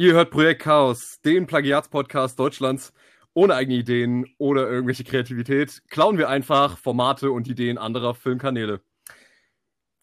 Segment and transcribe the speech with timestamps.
[0.00, 2.92] Ihr hört Projekt Chaos, den Plagiatspodcast Deutschlands.
[3.34, 8.80] Ohne eigene Ideen oder irgendwelche Kreativität klauen wir einfach Formate und Ideen anderer Filmkanäle.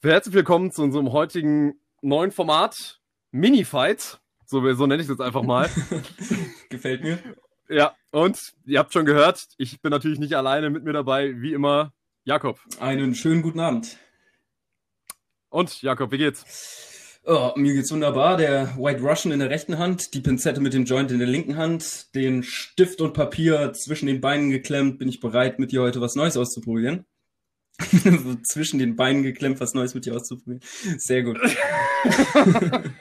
[0.04, 3.00] Herzlich willkommen zu unserem heutigen neuen Format
[3.32, 4.20] Mini-Fight.
[4.46, 5.70] So, so nenne ich es jetzt einfach mal.
[6.70, 7.18] Gefällt mir.
[7.70, 11.54] Ja, und ihr habt schon gehört, ich bin natürlich nicht alleine mit mir dabei, wie
[11.54, 11.94] immer,
[12.26, 12.60] Jakob.
[12.82, 13.98] Einen schönen guten Abend.
[15.48, 17.05] Und Jakob, wie geht's?
[17.28, 18.38] Oh, mir geht's wunderbar.
[18.38, 21.58] Der White Russian in der rechten Hand, die Pinzette mit dem Joint in der linken
[21.58, 25.00] Hand, den Stift und Papier zwischen den Beinen geklemmt.
[25.00, 27.06] Bin ich bereit, mit dir heute was Neues auszuprobieren?
[28.44, 30.62] zwischen den Beinen geklemmt, was Neues mit dir auszuprobieren.
[31.00, 31.40] Sehr gut.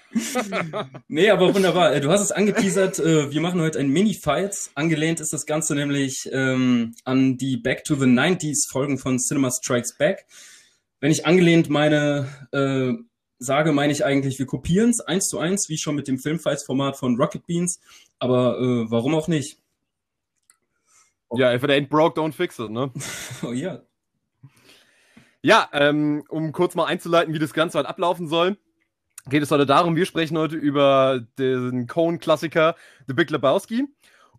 [1.08, 1.94] nee, aber wunderbar.
[1.94, 2.98] Äh, du hast es angeteasert.
[3.00, 4.70] Äh, wir machen heute ein Mini-Fight.
[4.74, 9.50] Angelehnt ist das Ganze nämlich ähm, an die Back to the 90s Folgen von Cinema
[9.50, 10.24] Strikes Back.
[11.00, 12.94] Wenn ich angelehnt meine, äh,
[13.38, 16.96] sage, meine ich eigentlich, wir kopieren es eins zu eins, wie schon mit dem Filmfights-Format
[16.96, 17.80] von Rocket Beans.
[18.18, 19.58] Aber äh, warum auch nicht?
[21.32, 22.92] Ja, if it ain't broke, don't fix it, ne?
[23.42, 23.82] oh ja.
[25.42, 28.56] Ja, ähm, um kurz mal einzuleiten, wie das Ganze heute ablaufen soll,
[29.28, 33.86] geht es heute darum, wir sprechen heute über den Cone-Klassiker The Big Lebowski.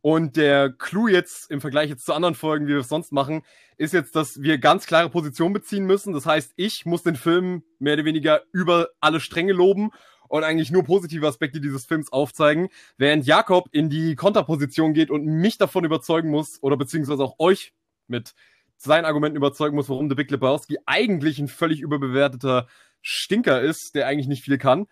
[0.05, 3.41] Und der Clou jetzt im Vergleich jetzt zu anderen Folgen, wie wir es sonst machen,
[3.75, 6.13] ist jetzt, dass wir ganz klare Position beziehen müssen.
[6.13, 9.89] Das heißt, ich muss den Film mehr oder weniger über alle Stränge loben
[10.27, 15.25] und eigentlich nur positive Aspekte dieses Films aufzeigen, während Jakob in die Konterposition geht und
[15.25, 17.73] mich davon überzeugen muss oder beziehungsweise auch euch
[18.05, 18.35] mit
[18.77, 22.67] seinen Argumenten überzeugen muss, warum The Big Lebowski eigentlich ein völlig überbewerteter
[23.01, 24.85] Stinker ist, der eigentlich nicht viel kann.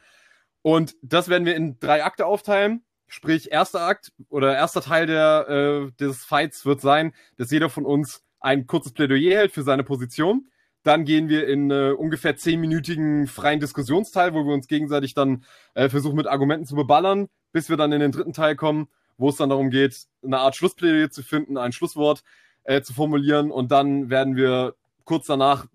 [0.64, 2.84] Und das werden wir in drei Akte aufteilen.
[3.14, 7.86] Sprich, erster Akt oder erster Teil der, äh, des Fights wird sein, dass jeder von
[7.86, 10.50] uns ein kurzes Plädoyer hält für seine Position.
[10.82, 15.90] Dann gehen wir in äh, ungefähr zehnminütigen freien Diskussionsteil, wo wir uns gegenseitig dann äh,
[15.90, 18.88] versuchen mit Argumenten zu beballern, bis wir dann in den dritten Teil kommen,
[19.18, 22.24] wo es dann darum geht, eine Art Schlussplädoyer zu finden, ein Schlusswort
[22.64, 23.52] äh, zu formulieren.
[23.52, 24.74] Und dann werden wir
[25.04, 25.68] kurz danach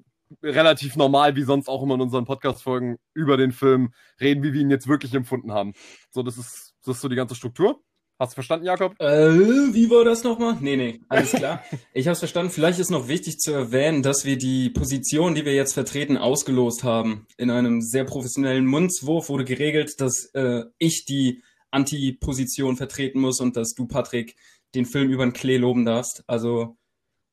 [0.42, 4.60] relativ normal, wie sonst auch immer in unseren Podcast-Folgen, über den Film reden, wie wir
[4.60, 5.74] ihn jetzt wirklich empfunden haben.
[6.10, 7.80] So, das ist das ist so die ganze Struktur.
[8.18, 9.00] Hast du verstanden, Jakob?
[9.00, 9.30] Äh,
[9.72, 10.56] wie war das nochmal?
[10.60, 11.62] Nee, nee, alles klar.
[11.94, 12.50] ich hab's verstanden.
[12.50, 16.82] Vielleicht ist noch wichtig zu erwähnen, dass wir die Position, die wir jetzt vertreten, ausgelost
[16.82, 17.28] haben.
[17.36, 23.56] In einem sehr professionellen Mundswurf wurde geregelt, dass äh, ich die Anti-Position vertreten muss und
[23.56, 24.34] dass du, Patrick,
[24.74, 26.24] den Film über den Klee loben darfst.
[26.26, 26.76] Also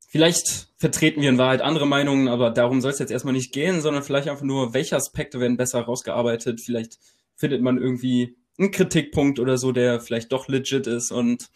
[0.08, 3.82] vielleicht vertreten wir in Wahrheit andere Meinungen, aber darum soll es jetzt erstmal nicht gehen,
[3.82, 6.62] sondern vielleicht einfach nur, welche Aspekte werden besser rausgearbeitet.
[6.64, 7.00] Vielleicht
[7.36, 11.12] findet man irgendwie ein Kritikpunkt oder so, der vielleicht doch legit ist.
[11.12, 11.50] Und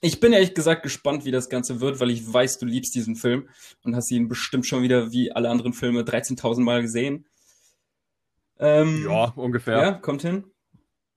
[0.00, 3.16] ich bin ehrlich gesagt gespannt, wie das Ganze wird, weil ich weiß, du liebst diesen
[3.16, 3.48] Film
[3.82, 7.26] und hast ihn bestimmt schon wieder wie alle anderen Filme 13.000 Mal gesehen.
[8.58, 9.78] Ähm, ja, ungefähr.
[9.78, 10.44] Ja, kommt hin.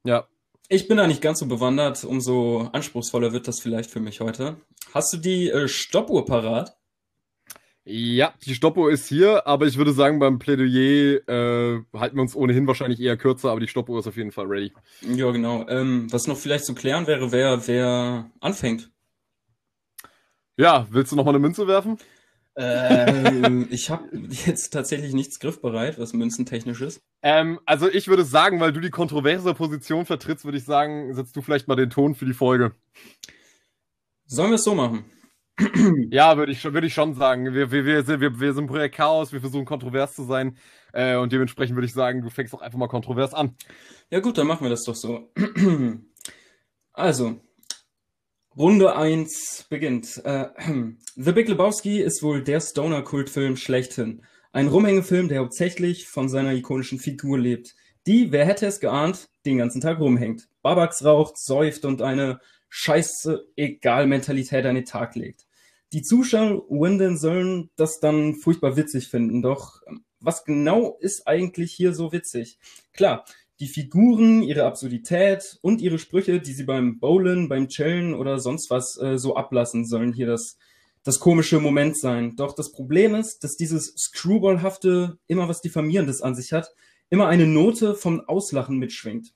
[0.03, 0.27] Ja.
[0.69, 4.57] Ich bin da nicht ganz so bewandert, umso anspruchsvoller wird das vielleicht für mich heute.
[4.93, 6.76] Hast du die äh, Stoppuhr parat?
[7.89, 12.35] Ja, die Stoppuhr ist hier, aber ich würde sagen, beim Plädoyer äh, halten wir uns
[12.35, 14.73] ohnehin wahrscheinlich eher kürzer, aber die Stoppuhr ist auf jeden Fall ready.
[15.01, 15.65] Ja, genau.
[15.69, 18.91] Ähm, was noch vielleicht zu klären wäre, wer, wer anfängt.
[20.57, 21.97] Ja, willst du nochmal eine Münze werfen?
[22.55, 24.03] Äh, ich habe
[24.45, 27.01] jetzt tatsächlich nichts griffbereit, was münzentechnisch ist.
[27.21, 31.37] Ähm, also ich würde sagen, weil du die kontroverse Position vertrittst, würde ich sagen, setzt
[31.37, 32.73] du vielleicht mal den Ton für die Folge.
[34.25, 35.05] Sollen wir es so machen?
[36.11, 37.53] Ja, würde ich, würd ich schon sagen.
[37.53, 40.57] Wir, wir, wir, sind, wir, wir sind Projekt Chaos, wir versuchen kontrovers zu sein.
[40.93, 43.55] Äh, und dementsprechend würde ich sagen, du fängst doch einfach mal kontrovers an.
[44.11, 45.31] Ja gut, dann machen wir das doch so.
[46.93, 47.41] also,
[48.55, 50.21] Runde 1 beginnt.
[50.25, 50.49] Äh,
[51.15, 54.23] The Big Lebowski ist wohl der Stoner-Kultfilm schlechthin.
[54.51, 57.73] Ein Rumhängefilm, der hauptsächlich von seiner ikonischen Figur lebt,
[58.05, 60.47] die, wer hätte es geahnt, den ganzen Tag rumhängt.
[60.61, 65.46] Babax raucht, säuft und eine Scheiße, egal Mentalität an den Tag legt
[65.93, 69.41] die Zuschauerinnen sollen das dann furchtbar witzig finden.
[69.41, 72.57] Doch ähm, was genau ist eigentlich hier so witzig?
[72.93, 73.25] Klar,
[73.59, 78.69] die Figuren, ihre Absurdität und ihre Sprüche, die sie beim Bowlen, beim Chillen oder sonst
[78.69, 80.57] was äh, so ablassen, sollen hier das,
[81.03, 82.35] das komische Moment sein.
[82.35, 86.73] Doch das Problem ist, dass dieses Screwballhafte, immer was Diffamierendes an sich hat,
[87.09, 89.33] immer eine Note vom Auslachen mitschwingt.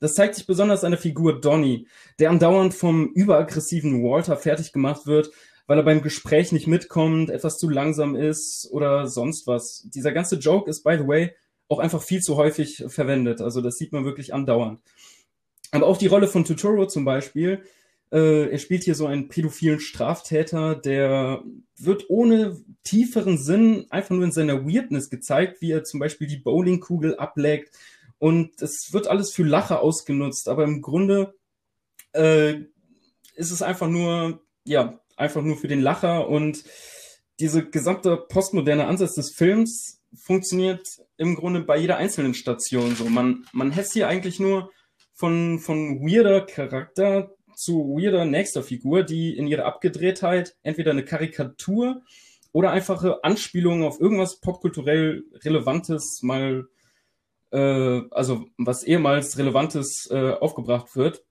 [0.00, 1.86] Das zeigt sich besonders an der Figur Donny,
[2.18, 5.30] der andauernd vom überaggressiven Walter fertig gemacht wird,
[5.70, 9.86] weil er beim Gespräch nicht mitkommt, etwas zu langsam ist oder sonst was.
[9.94, 11.30] Dieser ganze Joke ist, by the way,
[11.68, 13.40] auch einfach viel zu häufig verwendet.
[13.40, 14.80] Also das sieht man wirklich andauernd.
[15.70, 17.62] Aber auch die Rolle von Totoro zum Beispiel,
[18.10, 21.44] äh, er spielt hier so einen pädophilen Straftäter, der
[21.78, 26.38] wird ohne tieferen Sinn einfach nur in seiner Weirdness gezeigt, wie er zum Beispiel die
[26.38, 27.78] Bowlingkugel ableckt
[28.18, 31.32] Und es wird alles für Lacher ausgenutzt, aber im Grunde
[32.12, 32.54] äh,
[33.36, 36.64] ist es einfach nur, ja, einfach nur für den Lacher und
[37.38, 40.86] diese gesamte postmoderne Ansatz des Films funktioniert
[41.16, 43.04] im Grunde bei jeder einzelnen Station so.
[43.04, 44.70] Man, man hetzt hier eigentlich nur
[45.14, 52.02] von, von weirder Charakter zu weirder nächster Figur, die in ihrer Abgedrehtheit entweder eine Karikatur
[52.52, 56.68] oder einfache Anspielungen auf irgendwas popkulturell Relevantes mal,
[57.52, 61.22] äh, also was ehemals Relevantes äh, aufgebracht wird,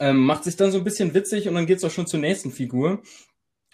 [0.00, 2.50] ähm, macht sich dann so ein bisschen witzig und dann geht's auch schon zur nächsten
[2.50, 3.02] Figur.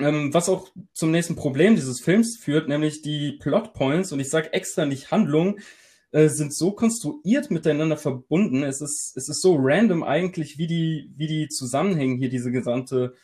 [0.00, 4.52] Ähm, was auch zum nächsten Problem dieses Films führt, nämlich die Plotpoints, und ich sage
[4.52, 5.60] extra nicht Handlung,
[6.10, 8.62] äh, sind so konstruiert miteinander verbunden.
[8.64, 13.14] Es ist, es ist so random eigentlich, wie die, wie die zusammenhängen hier, diese gesamte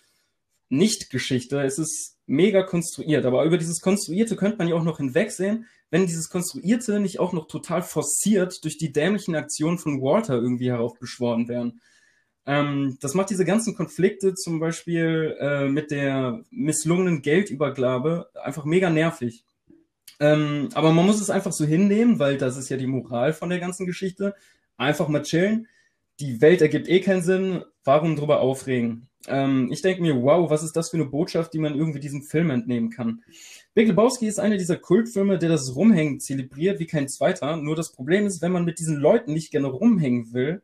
[0.68, 1.60] Nicht-Geschichte.
[1.62, 6.06] Es ist mega konstruiert, aber über dieses Konstruierte könnte man ja auch noch hinwegsehen, wenn
[6.06, 11.48] dieses Konstruierte nicht auch noch total forciert durch die dämlichen Aktionen von Walter irgendwie heraufbeschworen
[11.48, 11.80] wären.
[12.46, 18.90] Ähm, das macht diese ganzen Konflikte zum Beispiel äh, mit der misslungenen Geldübergabe einfach mega
[18.90, 19.44] nervig.
[20.18, 23.48] Ähm, aber man muss es einfach so hinnehmen, weil das ist ja die Moral von
[23.48, 24.34] der ganzen Geschichte.
[24.76, 25.66] Einfach mal chillen.
[26.20, 27.64] Die Welt ergibt eh keinen Sinn.
[27.84, 29.08] Warum drüber aufregen?
[29.26, 32.22] Ähm, ich denke mir, wow, was ist das für eine Botschaft, die man irgendwie diesem
[32.22, 33.22] Film entnehmen kann?
[33.74, 37.56] Big Lebowski ist einer dieser Kultfilme, der das Rumhängen zelebriert wie kein zweiter.
[37.56, 40.62] Nur das Problem ist, wenn man mit diesen Leuten nicht gerne rumhängen will,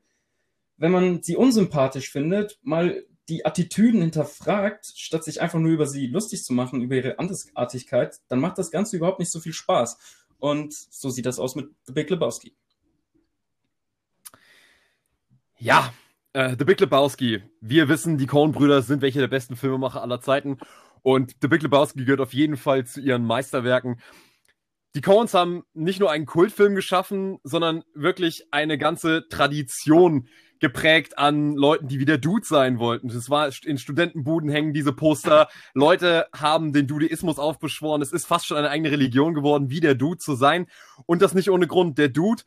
[0.76, 6.06] wenn man sie unsympathisch findet, mal die Attitüden hinterfragt, statt sich einfach nur über sie
[6.06, 9.99] lustig zu machen, über ihre Andersartigkeit, dann macht das Ganze überhaupt nicht so viel Spaß.
[10.38, 12.55] Und so sieht das aus mit The Big Lebowski.
[15.58, 15.93] Ja,
[16.34, 17.43] äh, The Big Lebowski.
[17.61, 20.58] Wir wissen, die Coen-Brüder sind welche der besten Filmemacher aller Zeiten.
[21.02, 24.00] Und The Big Lebowski gehört auf jeden Fall zu ihren Meisterwerken.
[24.94, 30.28] Die Coens haben nicht nur einen Kultfilm geschaffen, sondern wirklich eine ganze Tradition
[30.60, 33.08] geprägt an Leuten, die wie der Dude sein wollten.
[33.08, 35.48] Das war in Studentenbuden hängen diese Poster.
[35.74, 38.02] Leute haben den Dudeismus aufbeschworen.
[38.02, 40.66] Es ist fast schon eine eigene Religion geworden, wie der Dude zu sein.
[41.06, 41.98] Und das nicht ohne Grund.
[41.98, 42.42] Der Dude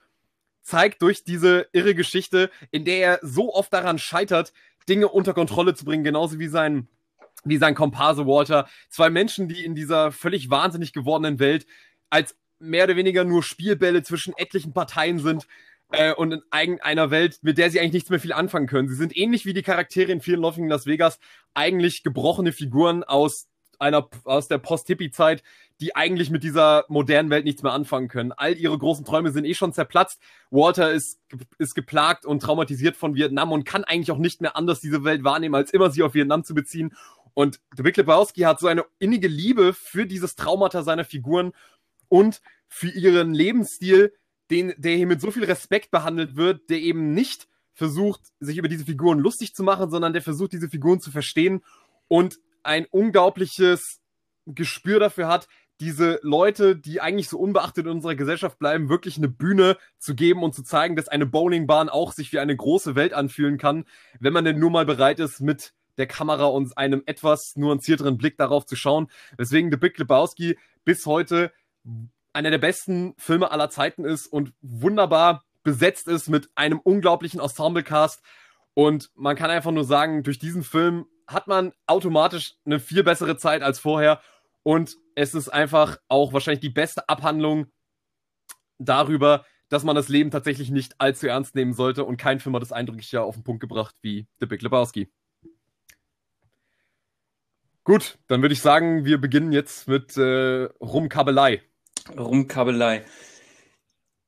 [0.62, 4.54] zeigt durch diese irre Geschichte, in der er so oft daran scheitert,
[4.88, 6.88] Dinge unter Kontrolle zu bringen, genauso wie sein
[7.46, 8.68] wie sein Komparse Walter.
[8.90, 11.66] Zwei Menschen, die in dieser völlig wahnsinnig gewordenen Welt
[12.10, 15.48] als mehr oder weniger nur Spielbälle zwischen etlichen Parteien sind,
[15.92, 18.90] äh, und in einer Welt, mit der sie eigentlich nichts mehr viel anfangen können.
[18.90, 21.20] Sie sind ähnlich wie die Charaktere in vielen Loving Las Vegas
[21.54, 23.48] eigentlich gebrochene Figuren aus
[23.80, 25.42] einer aus der Post-Hippie-Zeit,
[25.80, 28.34] die eigentlich mit dieser modernen Welt nichts mehr anfangen können.
[28.34, 30.20] All ihre großen Träume sind eh schon zerplatzt.
[30.52, 31.20] Walter ist,
[31.58, 35.24] ist geplagt und traumatisiert von Vietnam und kann eigentlich auch nicht mehr anders diese Welt
[35.24, 36.94] wahrnehmen, als immer sie auf Vietnam zu beziehen.
[37.34, 41.54] Und The Big Lebowski hat so eine innige Liebe für dieses Traumata seiner Figuren
[42.10, 44.14] und für ihren Lebensstil,
[44.50, 48.68] den, der hier mit so viel Respekt behandelt wird, der eben nicht versucht, sich über
[48.68, 51.64] diese Figuren lustig zu machen, sondern der versucht, diese Figuren zu verstehen
[52.08, 54.02] und ein unglaubliches
[54.46, 55.48] Gespür dafür hat,
[55.80, 60.44] diese Leute, die eigentlich so unbeachtet in unserer Gesellschaft bleiben, wirklich eine Bühne zu geben
[60.44, 63.86] und zu zeigen, dass eine Bowlingbahn auch sich wie eine große Welt anfühlen kann,
[64.20, 68.38] wenn man denn nur mal bereit ist, mit der Kamera und einem etwas nuancierteren Blick
[68.38, 69.08] darauf zu schauen.
[69.38, 71.52] Deswegen The Big Lebowski bis heute
[72.34, 78.22] einer der besten Filme aller Zeiten ist und wunderbar besetzt ist mit einem unglaublichen Ensemblecast.
[78.74, 83.38] Und man kann einfach nur sagen, durch diesen Film hat man automatisch eine viel bessere
[83.38, 84.22] Zeit als vorher.
[84.64, 87.68] Und es ist einfach auch wahrscheinlich die beste Abhandlung
[88.78, 92.04] darüber, dass man das Leben tatsächlich nicht allzu ernst nehmen sollte.
[92.04, 95.12] Und kein Film hat das eindrücklicher auf den Punkt gebracht wie The Big Lebowski.
[97.84, 101.64] Gut, dann würde ich sagen, wir beginnen jetzt mit äh, Rumkabelei.
[102.18, 103.06] Rumkabelei.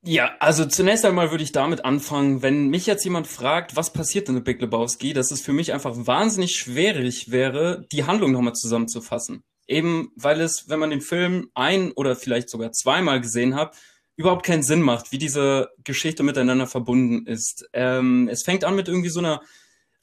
[0.03, 4.29] Ja, also zunächst einmal würde ich damit anfangen, wenn mich jetzt jemand fragt, was passiert
[4.29, 8.53] in The Big Lebowski, dass es für mich einfach wahnsinnig schwierig wäre, die Handlung nochmal
[8.53, 9.43] zusammenzufassen.
[9.67, 13.75] Eben weil es, wenn man den Film ein oder vielleicht sogar zweimal gesehen hat,
[14.15, 17.69] überhaupt keinen Sinn macht, wie diese Geschichte miteinander verbunden ist.
[17.73, 19.41] Ähm, es fängt an mit irgendwie so einer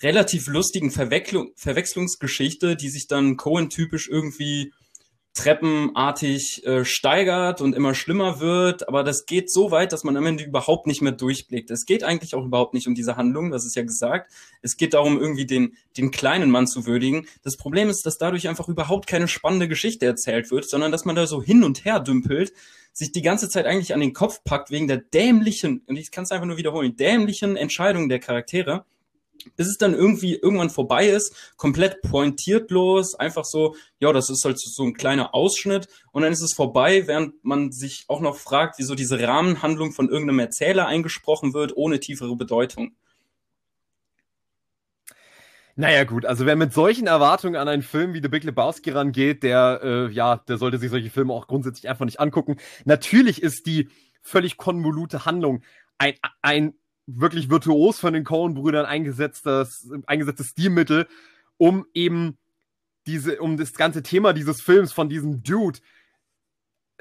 [0.01, 4.73] relativ lustigen Verwechslungsgeschichte, die sich dann Cohen-typisch irgendwie
[5.39, 10.27] treppenartig äh, steigert und immer schlimmer wird, aber das geht so weit, dass man am
[10.27, 11.71] Ende überhaupt nicht mehr durchblickt.
[11.71, 14.33] Es geht eigentlich auch überhaupt nicht um diese Handlung, das ist ja gesagt.
[14.63, 17.29] Es geht darum, irgendwie den, den kleinen Mann zu würdigen.
[17.45, 21.15] Das Problem ist, dass dadurch einfach überhaupt keine spannende Geschichte erzählt wird, sondern dass man
[21.15, 22.53] da so hin und her dümpelt,
[22.93, 26.25] sich die ganze Zeit eigentlich an den Kopf packt wegen der dämlichen, und ich kann
[26.25, 28.85] es einfach nur wiederholen, dämlichen Entscheidungen der Charaktere
[29.57, 34.59] bis es dann irgendwie irgendwann vorbei ist, komplett pointiertlos, einfach so, ja, das ist halt
[34.59, 38.79] so ein kleiner Ausschnitt und dann ist es vorbei, während man sich auch noch fragt,
[38.79, 42.93] wieso diese Rahmenhandlung von irgendeinem Erzähler eingesprochen wird, ohne tiefere Bedeutung.
[45.81, 49.45] Naja, gut, also wer mit solchen Erwartungen an einen Film wie The Big Lebowski rangeht,
[49.45, 52.57] der, äh, ja, der sollte sich solche Filme auch grundsätzlich einfach nicht angucken.
[52.85, 53.89] Natürlich ist die
[54.21, 55.63] völlig konvolute Handlung
[55.99, 56.75] ein, ein
[57.09, 61.07] wirklich virtuos von den Coen-Brüdern eingesetztes, eingesetztes Stilmittel,
[61.57, 62.37] um eben
[63.07, 65.79] diese, um das ganze Thema dieses Films von diesem Dude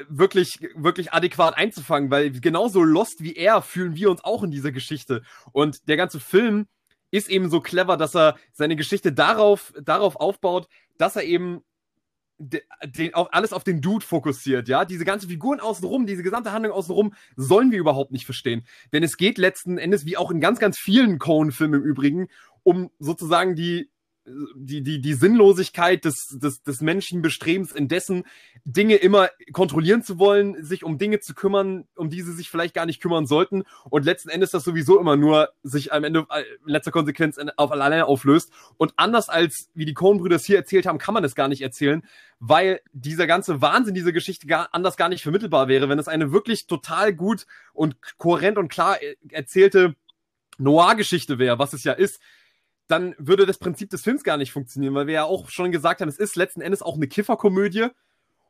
[0.08, 4.72] wirklich, wirklich adäquat einzufangen, weil genauso lost wie er fühlen wir uns auch in dieser
[4.72, 5.24] Geschichte.
[5.52, 6.68] Und der ganze Film
[7.12, 11.64] ist eben so clever, dass er seine Geschichte darauf, darauf aufbaut, dass er eben
[12.40, 14.86] den, auf, alles auf den Dude fokussiert, ja.
[14.86, 18.66] Diese ganzen Figuren außenrum, diese gesamte Handlung außenrum sollen wir überhaupt nicht verstehen.
[18.94, 22.28] Denn es geht letzten Endes, wie auch in ganz, ganz vielen Cohen-Filmen im Übrigen,
[22.64, 23.90] um sozusagen die
[24.56, 28.24] die, die, die Sinnlosigkeit des, des, des Menschenbestrebens indessen,
[28.66, 32.74] Dinge immer kontrollieren zu wollen, sich um Dinge zu kümmern, um die sie sich vielleicht
[32.74, 36.44] gar nicht kümmern sollten und letzten Endes das sowieso immer nur sich am Ende äh,
[36.66, 38.52] in letzter Konsequenz auf alleine auflöst.
[38.78, 41.62] Und anders als wie die Coen-Brüder es hier erzählt haben, kann man es gar nicht
[41.62, 42.04] erzählen,
[42.40, 46.32] weil dieser ganze Wahnsinn, diese Geschichte gar, anders gar nicht vermittelbar wäre, wenn es eine
[46.32, 49.96] wirklich total gut und kohärent und klar äh, erzählte
[50.58, 52.20] Noir-Geschichte wäre, was es ja ist,
[52.88, 56.02] dann würde das Prinzip des Films gar nicht funktionieren, weil wir ja auch schon gesagt
[56.02, 57.88] haben, es ist letzten Endes auch eine Kifferkomödie.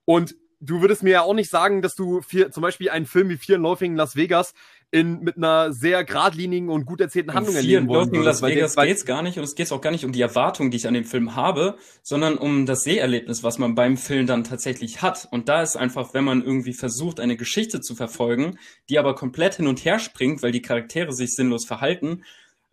[0.06, 3.30] Und du würdest mir ja auch nicht sagen, dass du für, zum Beispiel einen Film
[3.30, 4.54] wie Fear and Loathing in Las Vegas
[4.90, 8.42] in, mit einer sehr geradlinigen und gut erzählten Handlung erleben wollen würdest.
[8.42, 10.72] Las Vegas geht es gar nicht und es geht auch gar nicht um die Erwartung,
[10.72, 14.44] die ich an dem Film habe, sondern um das Seherlebnis, was man beim Film dann
[14.44, 15.28] tatsächlich hat.
[15.30, 18.58] Und da ist einfach, wenn man irgendwie versucht, eine Geschichte zu verfolgen,
[18.90, 22.24] die aber komplett hin und her springt, weil die Charaktere sich sinnlos verhalten,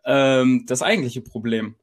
[0.05, 1.77] ähm, das eigentliche Problem.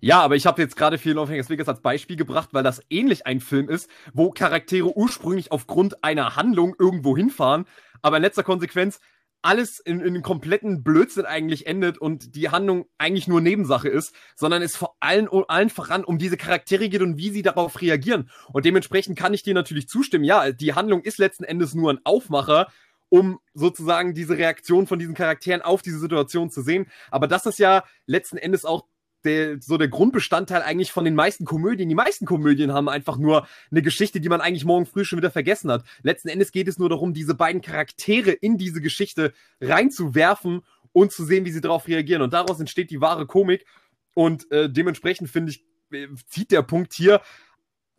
[0.00, 3.26] Ja, aber ich habe jetzt gerade Fear of Vegas als Beispiel gebracht, weil das ähnlich
[3.26, 7.66] ein Film ist, wo Charaktere ursprünglich aufgrund einer Handlung irgendwo hinfahren,
[8.00, 9.00] aber in letzter Konsequenz
[9.42, 14.62] alles in, in kompletten Blödsinn eigentlich endet und die Handlung eigentlich nur Nebensache ist, sondern
[14.62, 18.30] es vor allem allen voran um diese Charaktere geht und wie sie darauf reagieren.
[18.52, 22.00] Und dementsprechend kann ich dir natürlich zustimmen, ja, die Handlung ist letzten Endes nur ein
[22.04, 22.68] Aufmacher,
[23.10, 26.86] um sozusagen diese Reaktion von diesen Charakteren auf diese Situation zu sehen.
[27.10, 28.86] Aber das ist ja letzten Endes auch
[29.24, 31.88] der, so der Grundbestandteil eigentlich von den meisten Komödien.
[31.88, 35.30] Die meisten Komödien haben einfach nur eine Geschichte, die man eigentlich morgen früh schon wieder
[35.30, 35.84] vergessen hat.
[36.02, 40.62] Letzten Endes geht es nur darum, diese beiden Charaktere in diese Geschichte reinzuwerfen
[40.92, 42.22] und zu sehen, wie sie darauf reagieren.
[42.22, 43.66] Und daraus entsteht die wahre Komik.
[44.14, 47.20] Und äh, dementsprechend finde ich, äh, zieht der Punkt hier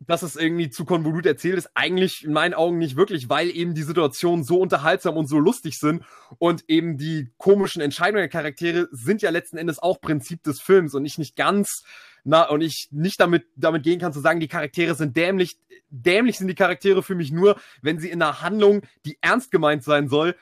[0.06, 3.74] dass es irgendwie zu konvolut erzählt ist, eigentlich in meinen Augen nicht wirklich, weil eben
[3.74, 6.04] die Situationen so unterhaltsam und so lustig sind
[6.38, 10.94] und eben die komischen Entscheidungen der Charaktere sind ja letzten Endes auch Prinzip des Films
[10.94, 11.84] und ich nicht ganz
[12.24, 15.58] na und ich nicht damit damit gehen kann zu sagen, die Charaktere sind dämlich.
[15.90, 19.82] Dämlich sind die Charaktere für mich nur, wenn sie in einer Handlung, die ernst gemeint
[19.82, 20.36] sein soll,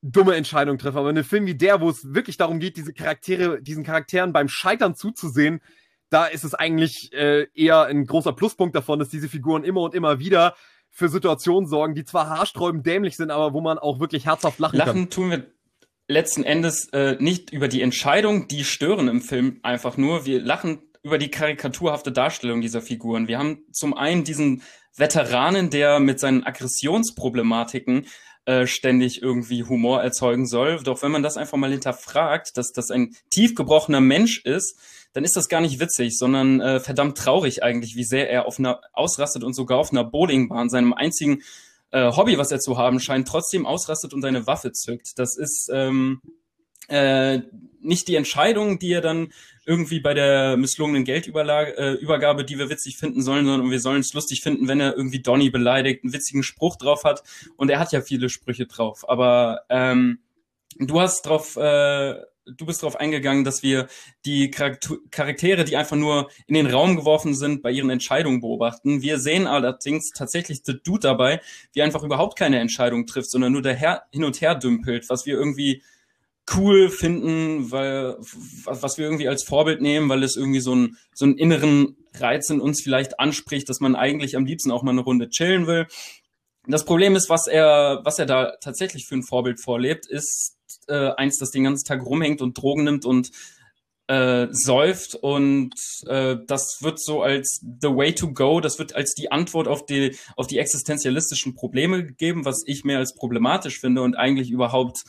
[0.00, 0.98] dumme Entscheidungen treffen.
[0.98, 4.32] Aber in einem Film wie der, wo es wirklich darum geht, diese Charaktere, diesen Charakteren
[4.32, 5.60] beim Scheitern zuzusehen,
[6.10, 9.94] da ist es eigentlich äh, eher ein großer Pluspunkt davon, dass diese Figuren immer und
[9.94, 10.54] immer wieder
[10.90, 14.76] für Situationen sorgen, die zwar haarsträubend dämlich sind, aber wo man auch wirklich herzhaft lachen,
[14.76, 14.96] lachen kann.
[14.96, 15.46] Lachen tun wir
[16.08, 20.24] letzten Endes äh, nicht über die Entscheidung, die stören im Film einfach nur.
[20.24, 23.28] Wir lachen über die karikaturhafte Darstellung dieser Figuren.
[23.28, 24.62] Wir haben zum einen diesen
[24.96, 28.06] Veteranen, der mit seinen Aggressionsproblematiken
[28.48, 30.82] äh, ständig irgendwie Humor erzeugen soll.
[30.82, 34.78] Doch wenn man das einfach mal hinterfragt, dass das ein tiefgebrochener Mensch ist,
[35.12, 38.58] dann ist das gar nicht witzig, sondern äh, verdammt traurig eigentlich, wie sehr er auf
[38.58, 41.42] einer ausrastet und sogar auf einer Bowlingbahn, seinem einzigen
[41.90, 45.18] äh, Hobby, was er zu haben scheint, trotzdem ausrastet und seine Waffe zückt.
[45.18, 46.22] Das ist ähm,
[46.88, 47.40] äh,
[47.80, 49.32] nicht die Entscheidung, die er dann
[49.68, 54.14] irgendwie bei der misslungenen Geldübergabe, äh, die wir witzig finden sollen, sondern wir sollen es
[54.14, 57.22] lustig finden, wenn er irgendwie Donny beleidigt, einen witzigen Spruch drauf hat.
[57.56, 59.06] Und er hat ja viele Sprüche drauf.
[59.08, 60.20] Aber ähm,
[60.78, 62.14] du hast drauf, äh,
[62.46, 63.88] du bist darauf eingegangen, dass wir
[64.24, 69.02] die Charaktere, die einfach nur in den Raum geworfen sind, bei ihren Entscheidungen beobachten.
[69.02, 71.42] Wir sehen allerdings tatsächlich The Dude dabei,
[71.74, 75.34] wie einfach überhaupt keine Entscheidung trifft, sondern nur daher hin und her dümpelt, was wir
[75.34, 75.82] irgendwie
[76.56, 78.16] cool finden, weil
[78.64, 82.50] was wir irgendwie als Vorbild nehmen, weil es irgendwie so, ein, so einen inneren Reiz
[82.50, 85.86] in uns vielleicht anspricht, dass man eigentlich am liebsten auch mal eine Runde chillen will.
[86.66, 91.10] Das Problem ist, was er, was er da tatsächlich für ein Vorbild vorlebt, ist äh,
[91.16, 93.30] eins, das den ganzen Tag rumhängt und Drogen nimmt und
[94.08, 95.74] äh, säuft und
[96.06, 99.84] äh, das wird so als the way to go, das wird als die Antwort auf
[99.84, 105.04] die auf die existenzialistischen Probleme gegeben, was ich mehr als problematisch finde und eigentlich überhaupt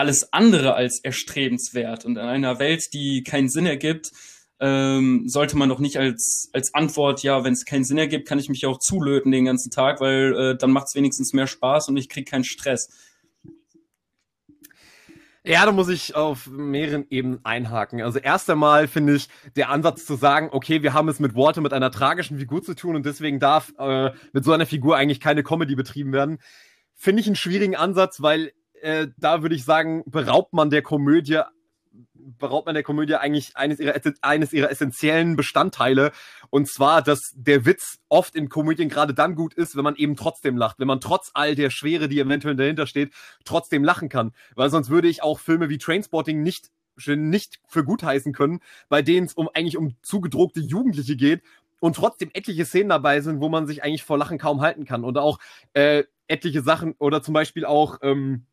[0.00, 2.04] alles andere als erstrebenswert.
[2.04, 4.10] Und in einer Welt, die keinen Sinn ergibt,
[4.58, 8.38] ähm, sollte man doch nicht als, als Antwort, ja, wenn es keinen Sinn ergibt, kann
[8.38, 11.88] ich mich auch zulöten den ganzen Tag, weil äh, dann macht es wenigstens mehr Spaß
[11.88, 12.88] und ich kriege keinen Stress.
[15.42, 18.02] Ja, da muss ich auf mehreren Ebenen einhaken.
[18.02, 21.62] Also erst einmal finde ich der Ansatz zu sagen, okay, wir haben es mit Walter
[21.62, 25.20] mit einer tragischen Figur zu tun und deswegen darf äh, mit so einer Figur eigentlich
[25.20, 26.38] keine Comedy betrieben werden,
[26.94, 28.52] finde ich einen schwierigen Ansatz, weil
[28.82, 31.42] äh, da würde ich sagen, beraubt man der Komödie
[32.38, 36.12] beraubt man der Komödie eigentlich eines ihrer, eines ihrer essentiellen Bestandteile.
[36.50, 40.16] Und zwar, dass der Witz oft in Komödien gerade dann gut ist, wenn man eben
[40.16, 40.78] trotzdem lacht.
[40.78, 43.12] Wenn man trotz all der Schwere, die eventuell dahinter steht,
[43.44, 44.32] trotzdem lachen kann.
[44.54, 46.70] Weil sonst würde ich auch Filme wie Trainspotting nicht
[47.06, 48.60] nicht für gut heißen können,
[48.90, 51.42] bei denen es um eigentlich um zugedruckte Jugendliche geht
[51.80, 55.02] und trotzdem etliche Szenen dabei sind, wo man sich eigentlich vor Lachen kaum halten kann
[55.02, 55.38] und auch
[55.72, 58.44] äh, etliche Sachen oder zum Beispiel auch ähm,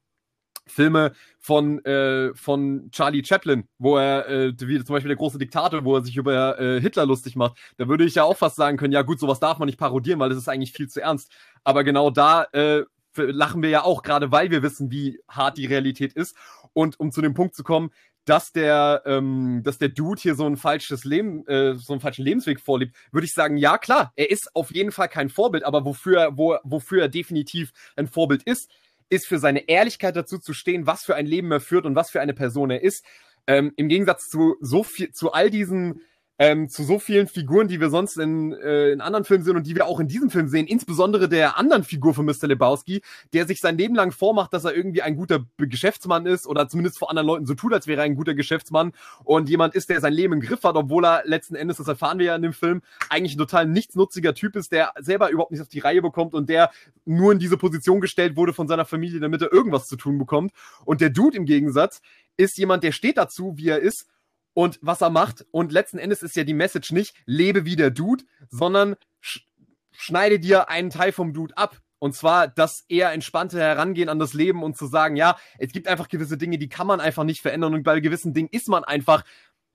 [0.72, 5.84] Filme von, äh, von Charlie Chaplin, wo er, äh, wie zum Beispiel der große Diktator,
[5.84, 8.78] wo er sich über äh, Hitler lustig macht, da würde ich ja auch fast sagen
[8.78, 11.32] können, ja gut, sowas darf man nicht parodieren, weil das ist eigentlich viel zu ernst.
[11.64, 12.84] Aber genau da äh,
[13.16, 16.36] lachen wir ja auch, gerade weil wir wissen, wie hart die Realität ist.
[16.74, 17.92] Und um zu dem Punkt zu kommen,
[18.28, 22.26] dass der, ähm, dass der Dude hier so ein falsches Leben, äh, so einen falschen
[22.26, 25.86] Lebensweg vorlebt, würde ich sagen, ja klar, er ist auf jeden Fall kein Vorbild, aber
[25.86, 28.70] wofür, wo, wofür er definitiv ein Vorbild ist,
[29.10, 32.10] ist für seine Ehrlichkeit dazu zu stehen, was für ein Leben er führt und was
[32.10, 33.06] für eine Person er ist.
[33.48, 36.02] Ähm, Im Gegensatz zu so viel, zu all diesen
[36.40, 39.66] ähm, zu so vielen Figuren, die wir sonst in, äh, in anderen Filmen sehen und
[39.66, 42.48] die wir auch in diesem Film sehen, insbesondere der anderen Figur von Mr.
[42.48, 43.02] Lebowski,
[43.34, 47.00] der sich sein Leben lang vormacht, dass er irgendwie ein guter Geschäftsmann ist oder zumindest
[47.00, 50.00] vor anderen Leuten so tut, als wäre er ein guter Geschäftsmann und jemand ist, der
[50.00, 52.54] sein Leben im Griff hat, obwohl er letzten Endes, das erfahren wir ja in dem
[52.54, 56.34] Film, eigentlich ein total nichtsnutziger Typ ist, der selber überhaupt nicht auf die Reihe bekommt
[56.34, 56.72] und der
[57.06, 60.52] nur in diese Position gestellt wurde von seiner Familie, damit er irgendwas zu tun bekommt.
[60.86, 62.02] Und der Dude im Gegensatz
[62.36, 64.08] ist jemand, der steht dazu, wie er ist
[64.58, 65.46] und was er macht.
[65.52, 69.42] Und letzten Endes ist ja die Message nicht, lebe wie der Dude, sondern sch
[69.92, 71.78] schneide dir einen Teil vom Dude ab.
[72.00, 75.88] Und zwar das eher entspannte Herangehen an das Leben und zu sagen, ja, es gibt
[75.88, 78.84] einfach gewisse Dinge, die kann man einfach nicht verändern und bei gewissen Dingen ist man
[78.84, 79.24] einfach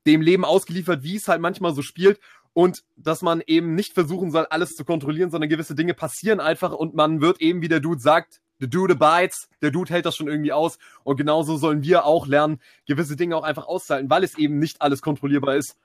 [0.04, 2.18] dem Leben ausgeliefert, wie es halt manchmal so spielt
[2.52, 6.72] und dass man eben nicht versuchen soll, alles zu kontrollieren, sondern gewisse Dinge passieren einfach
[6.72, 10.16] und man wird eben, wie der Dude sagt, the Dude abides, der Dude hält das
[10.16, 14.24] schon irgendwie aus und genauso sollen wir auch lernen, gewisse Dinge auch einfach auszuhalten, weil
[14.24, 15.76] es eben nicht alles kontrollierbar ist.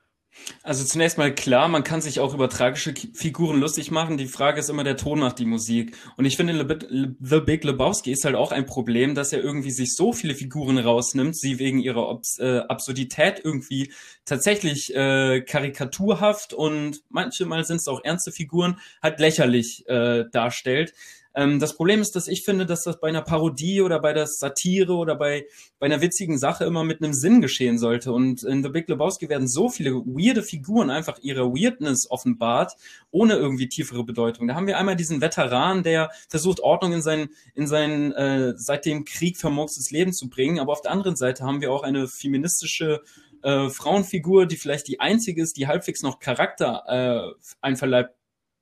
[0.62, 4.18] Also zunächst mal klar, man kann sich auch über tragische Figuren lustig machen.
[4.18, 5.96] Die Frage ist immer, der Ton macht die Musik.
[6.16, 9.96] Und ich finde, The Big Lebowski ist halt auch ein Problem, dass er irgendwie sich
[9.96, 13.92] so viele Figuren rausnimmt, sie wegen ihrer Obs äh, Absurdität irgendwie
[14.26, 20.94] tatsächlich äh, karikaturhaft und manchmal sind es auch ernste Figuren, halt lächerlich äh, darstellt.
[21.38, 24.26] Ähm, das Problem ist, dass ich finde, dass das bei einer Parodie oder bei der
[24.26, 25.46] Satire oder bei,
[25.78, 28.12] bei einer witzigen Sache immer mit einem Sinn geschehen sollte.
[28.12, 32.74] Und in The Big Lebowski werden so viele weirde Figuren einfach ihre Weirdness offenbart,
[33.12, 34.48] ohne irgendwie tiefere Bedeutung.
[34.48, 38.86] Da haben wir einmal diesen Veteran, der versucht, Ordnung in sein, in sein äh, seit
[38.86, 40.58] dem Krieg vermurkstes Leben zu bringen.
[40.60, 43.04] Aber auf der anderen Seite haben wir auch eine feministische
[43.44, 48.18] äh, Frauenfigur, die vielleicht die einzige ist, die halbwegs noch Charakter äh, einverleibt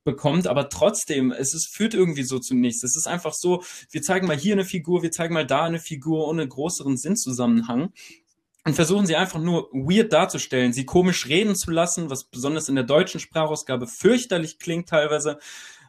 [0.06, 2.82] bekommt, aber trotzdem, es ist, führt irgendwie so zu nichts.
[2.82, 5.80] Es ist einfach so, wir zeigen mal hier eine Figur, wir zeigen mal da eine
[5.80, 7.92] Figur ohne größeren Sinnzusammenhang
[8.64, 12.74] und versuchen sie einfach nur weird darzustellen, sie komisch reden zu lassen, was besonders in
[12.74, 15.38] der deutschen Sprachausgabe fürchterlich klingt teilweise.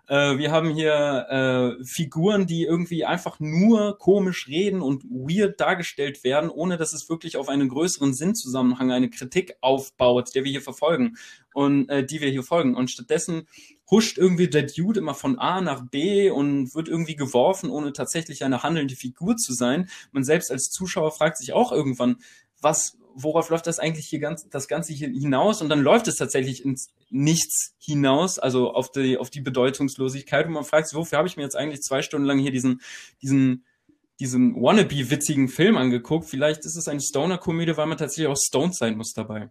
[0.08, 6.24] Äh, wir haben hier äh, Figuren, die irgendwie einfach nur komisch reden und weird dargestellt
[6.24, 10.62] werden, ohne dass es wirklich auf einen größeren Sinnzusammenhang, eine Kritik aufbaut, der wir hier
[10.62, 11.18] verfolgen
[11.54, 12.76] und äh, die wir hier folgen.
[12.76, 13.48] Und stattdessen
[13.92, 18.44] huscht irgendwie der Dude immer von A nach B und wird irgendwie geworfen, ohne tatsächlich
[18.44, 19.90] eine handelnde Figur zu sein.
[20.12, 22.18] Man selbst als Zuschauer fragt sich auch irgendwann,
[22.62, 25.62] was, worauf läuft das eigentlich hier ganz, das Ganze hier hinaus?
[25.62, 30.46] Und dann läuft es tatsächlich ins Nichts hinaus, also auf die, auf die Bedeutungslosigkeit.
[30.46, 32.82] Und man fragt sich, wofür habe ich mir jetzt eigentlich zwei Stunden lang hier diesen,
[33.22, 33.66] diesen,
[34.20, 36.26] diesen wannabe-witzigen Film angeguckt?
[36.26, 39.50] Vielleicht ist es eine Stoner-Komödie, weil man tatsächlich auch stoned sein muss dabei.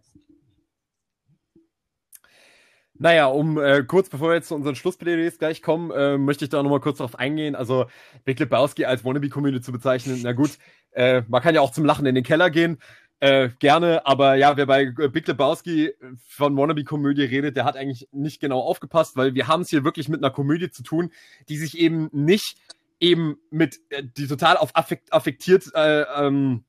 [2.99, 6.49] Naja, um äh, kurz bevor wir jetzt zu unseren Schlussplädoyers gleich kommen, äh, möchte ich
[6.49, 7.55] da nochmal kurz darauf eingehen.
[7.55, 7.85] Also
[8.25, 10.57] Big Lebowski als Wannabe-Community zu bezeichnen, na gut,
[10.91, 12.79] äh, man kann ja auch zum Lachen in den Keller gehen.
[13.19, 15.93] Äh, gerne, aber ja, wer bei Big Lebowski
[16.27, 20.07] von Wannabe-Komödie redet, der hat eigentlich nicht genau aufgepasst, weil wir haben es hier wirklich
[20.07, 21.11] mit einer Komödie zu tun,
[21.49, 22.57] die sich eben nicht
[22.99, 26.63] eben mit, äh, die total auf affekt, affektiert äh, ähm,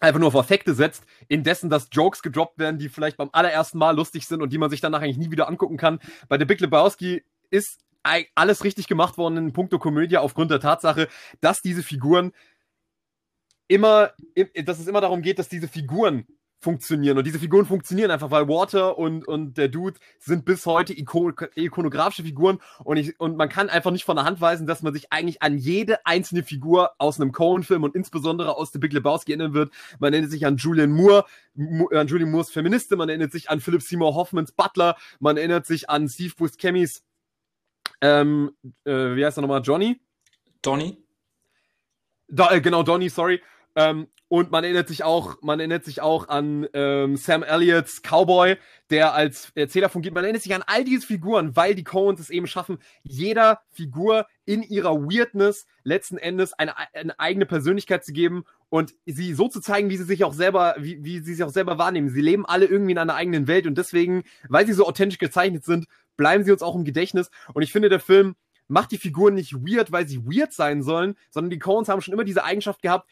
[0.00, 3.94] einfach nur auf Effekte setzt, indessen dass Jokes gedroppt werden, die vielleicht beim allerersten Mal
[3.94, 6.00] lustig sind und die man sich danach eigentlich nie wieder angucken kann.
[6.28, 7.80] Bei The Big Lebowski ist
[8.34, 11.08] alles richtig gemacht worden in puncto Komödie aufgrund der Tatsache,
[11.40, 12.32] dass diese Figuren
[13.68, 14.12] immer,
[14.64, 16.26] dass es immer darum geht, dass diese Figuren
[16.60, 17.18] funktionieren.
[17.18, 21.34] Und diese Figuren funktionieren einfach, weil Water und, und der Dude sind bis heute ikon
[21.54, 24.94] ikonografische Figuren und, ich, und man kann einfach nicht von der Hand weisen, dass man
[24.94, 29.32] sich eigentlich an jede einzelne Figur aus einem Cohen-Film und insbesondere aus The Big Lebowski
[29.32, 29.72] erinnern wird.
[29.98, 31.26] Man erinnert sich an Julian Moore,
[31.92, 35.90] an Julian Moores Feministin, man erinnert sich an Philip Seymour Hoffmans Butler, man erinnert sich
[35.90, 37.02] an Steve Buscemi's
[38.00, 38.52] ähm,
[38.84, 39.62] äh, wie heißt er nochmal?
[39.62, 40.00] Johnny?
[40.62, 40.98] Donny?
[42.28, 43.40] Da, äh, genau, Donny, sorry.
[43.76, 48.56] Ähm, und man erinnert sich auch, man erinnert sich auch an ähm, Sam Elliots Cowboy,
[48.90, 50.14] der als Erzähler fungiert.
[50.14, 54.26] Man erinnert sich an all diese Figuren, weil die Coens es eben schaffen, jeder Figur
[54.44, 59.60] in ihrer Weirdness letzten Endes eine, eine eigene Persönlichkeit zu geben und sie so zu
[59.60, 62.08] zeigen, wie sie sich auch selber, wie, wie sie sich auch selber wahrnehmen.
[62.08, 65.64] Sie leben alle irgendwie in einer eigenen Welt und deswegen, weil sie so authentisch gezeichnet
[65.64, 67.30] sind, bleiben sie uns auch im Gedächtnis.
[67.52, 68.34] Und ich finde, der Film
[68.68, 72.14] macht die Figuren nicht weird, weil sie weird sein sollen, sondern die Coens haben schon
[72.14, 73.08] immer diese Eigenschaft gehabt,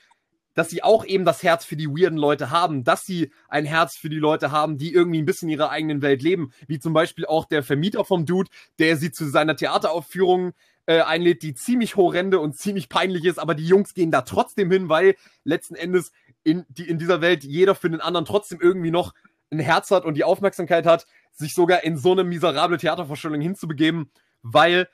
[0.55, 3.97] dass sie auch eben das Herz für die weirden Leute haben, dass sie ein Herz
[3.97, 6.93] für die Leute haben, die irgendwie ein bisschen in ihrer eigenen Welt leben, wie zum
[6.93, 10.53] Beispiel auch der Vermieter vom Dude, der sie zu seiner Theateraufführung
[10.87, 14.71] äh, einlädt, die ziemlich horrende und ziemlich peinlich ist, aber die Jungs gehen da trotzdem
[14.71, 16.13] hin, weil letzten Endes
[16.45, 19.15] in, die, in dieser Welt jeder für den anderen trotzdem irgendwie noch
[19.51, 24.11] ein Herz hat und die Aufmerksamkeit hat, sich sogar in so eine miserable Theatervorstellung hinzubegeben,
[24.43, 24.89] weil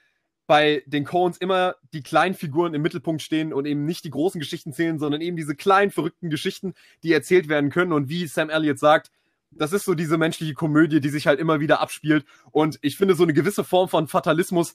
[0.49, 4.41] bei den Coens immer die kleinen Figuren im Mittelpunkt stehen und eben nicht die großen
[4.41, 7.93] Geschichten zählen, sondern eben diese kleinen, verrückten Geschichten, die erzählt werden können.
[7.93, 9.11] Und wie Sam Elliott sagt,
[9.51, 12.25] das ist so diese menschliche Komödie, die sich halt immer wieder abspielt.
[12.51, 14.75] Und ich finde, so eine gewisse Form von Fatalismus,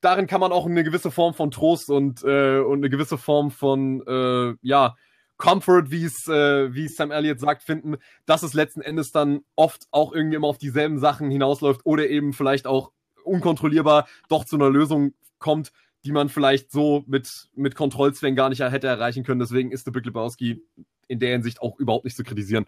[0.00, 3.52] darin kann man auch eine gewisse Form von Trost und, äh, und eine gewisse Form
[3.52, 4.96] von, äh, ja,
[5.36, 9.86] Comfort, wie es äh, wie Sam Elliott sagt, finden, dass es letzten Endes dann oft
[9.92, 12.90] auch irgendwie immer auf dieselben Sachen hinausläuft oder eben vielleicht auch
[13.26, 15.72] unkontrollierbar doch zu einer Lösung kommt,
[16.04, 19.40] die man vielleicht so mit, mit Kontrollzwängen gar nicht hätte erreichen können.
[19.40, 20.62] Deswegen ist der Big Lebowski
[21.08, 22.66] in der Hinsicht auch überhaupt nicht zu kritisieren.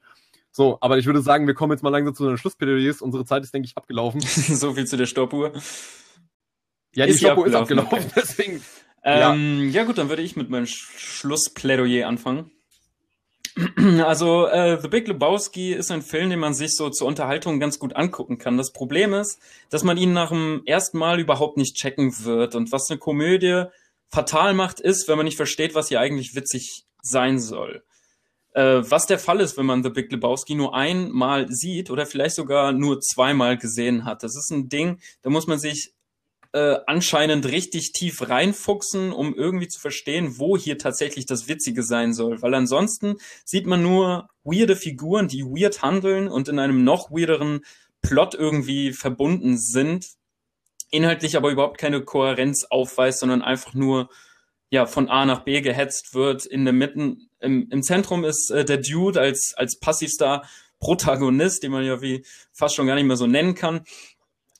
[0.50, 3.00] So, aber ich würde sagen, wir kommen jetzt mal langsam zu den Schlussplädoyers.
[3.00, 4.20] Unsere Zeit ist, denke ich, abgelaufen.
[4.20, 5.52] so viel zu der Stoppuhr.
[6.94, 8.06] Ja, die ist Stoppuhr ist abgelaufen, okay.
[8.16, 8.62] deswegen.
[9.04, 9.80] Ähm, ja.
[9.80, 9.84] ja.
[9.84, 12.50] gut, dann würde ich mit meinem Schlussplädoyer anfangen.
[14.04, 17.78] Also, äh, The Big Lebowski ist ein Film, den man sich so zur Unterhaltung ganz
[17.78, 18.56] gut angucken kann.
[18.56, 19.40] Das Problem ist,
[19.70, 22.54] dass man ihn nach dem ersten Mal überhaupt nicht checken wird.
[22.54, 23.64] Und was eine Komödie
[24.10, 27.82] fatal macht, ist, wenn man nicht versteht, was hier eigentlich witzig sein soll.
[28.54, 32.36] Äh, was der Fall ist, wenn man The Big Lebowski nur einmal sieht oder vielleicht
[32.36, 34.22] sogar nur zweimal gesehen hat.
[34.22, 35.92] Das ist ein Ding, da muss man sich
[36.52, 42.14] äh, anscheinend richtig tief reinfuchsen, um irgendwie zu verstehen, wo hier tatsächlich das Witzige sein
[42.14, 42.40] soll.
[42.40, 47.60] Weil ansonsten sieht man nur weirde Figuren, die weird handeln und in einem noch weirderen
[48.00, 50.06] Plot irgendwie verbunden sind,
[50.90, 54.08] inhaltlich aber überhaupt keine Kohärenz aufweist, sondern einfach nur
[54.70, 56.46] ja von A nach B gehetzt wird.
[56.46, 60.48] In der Mitte, im, im Zentrum ist äh, der Dude als als Passivstar
[60.80, 63.84] Protagonist, den man ja wie fast schon gar nicht mehr so nennen kann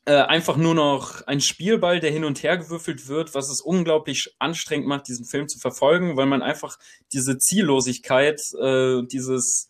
[0.08, 4.34] äh, einfach nur noch ein Spielball, der hin und her gewürfelt wird, was es unglaublich
[4.38, 6.78] anstrengend macht, diesen Film zu verfolgen, weil man einfach
[7.12, 9.68] diese Ziellosigkeit, äh, dieses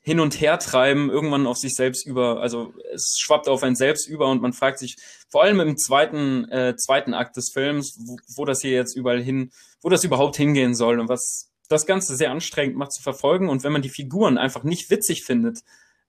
[0.00, 4.30] Hin- und Hertreiben irgendwann auf sich selbst über, also es schwappt auf einen selbst über
[4.30, 4.96] und man fragt sich,
[5.28, 9.22] vor allem im zweiten, äh, zweiten Akt des Films, wo, wo das hier jetzt überall
[9.22, 13.50] hin, wo das überhaupt hingehen soll und was das Ganze sehr anstrengend macht zu verfolgen.
[13.50, 15.58] Und wenn man die Figuren einfach nicht witzig findet,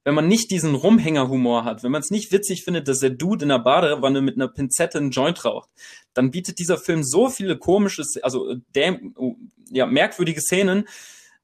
[0.03, 3.43] wenn man nicht diesen Rumhängerhumor hat, wenn man es nicht witzig findet, dass der Dude
[3.43, 5.69] in der Badewanne mit einer Pinzette einen Joint raucht,
[6.13, 9.15] dann bietet dieser Film so viele komische, also äh, däm,
[9.69, 10.87] ja, merkwürdige Szenen,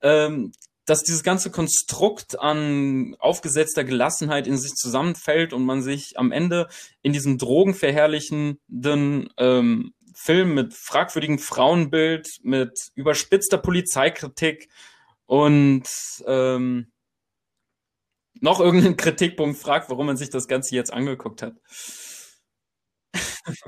[0.01, 0.51] ähm,
[0.85, 6.67] dass dieses ganze Konstrukt an aufgesetzter Gelassenheit in sich zusammenfällt und man sich am Ende
[7.01, 14.67] in diesem drogenverherrlichenden ähm, Film mit fragwürdigem Frauenbild, mit überspitzter Polizeikritik
[15.27, 15.87] und
[16.25, 16.91] ähm,
[18.41, 21.55] noch irgendeinen Kritikpunkt fragt, warum man sich das Ganze jetzt angeguckt hat.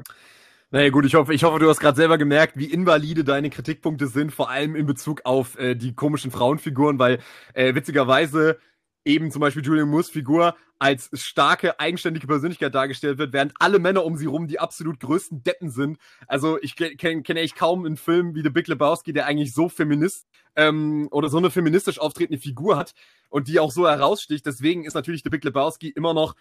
[0.73, 4.07] Naja gut, ich hoffe, ich hoffe, du hast gerade selber gemerkt, wie invalide deine Kritikpunkte
[4.07, 7.19] sind, vor allem in Bezug auf äh, die komischen Frauenfiguren, weil
[7.53, 8.57] äh, witzigerweise
[9.05, 14.03] eben zum Beispiel Julian Moores Figur als starke, eigenständige Persönlichkeit dargestellt wird, während alle Männer
[14.03, 15.99] um sie rum die absolut größten Deppen sind.
[16.27, 19.69] Also ich kenne kenn ich kaum einen Film wie The Big Lebowski, der eigentlich so
[19.69, 22.93] feminist ähm, oder so eine feministisch auftretende Figur hat
[23.29, 24.45] und die auch so heraussticht.
[24.45, 26.35] Deswegen ist natürlich The Big Lebowski immer noch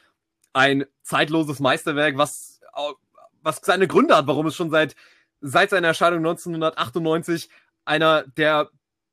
[0.52, 2.60] ein zeitloses Meisterwerk, was,
[3.42, 4.96] was seine Gründe hat, warum es schon seit,
[5.40, 7.48] seit seiner Erscheinung 1998
[7.84, 8.70] einer der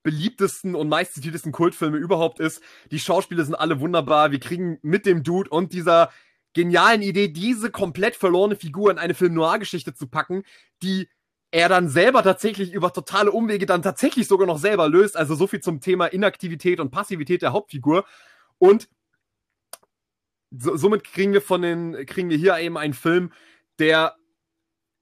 [0.07, 2.63] beliebtesten und meistzitiertesten Kultfilme überhaupt ist.
[2.91, 4.31] Die Schauspieler sind alle wunderbar.
[4.31, 6.11] Wir kriegen mit dem Dude und dieser
[6.53, 10.43] genialen Idee, diese komplett verlorene Figur in eine Film-Noir-Geschichte zu packen,
[10.81, 11.09] die
[11.51, 15.17] er dann selber tatsächlich über totale Umwege dann tatsächlich sogar noch selber löst.
[15.17, 18.05] Also so viel zum Thema Inaktivität und Passivität der Hauptfigur.
[18.59, 18.87] Und
[20.51, 23.33] so, somit kriegen wir von den, kriegen wir hier eben einen Film,
[23.77, 24.15] der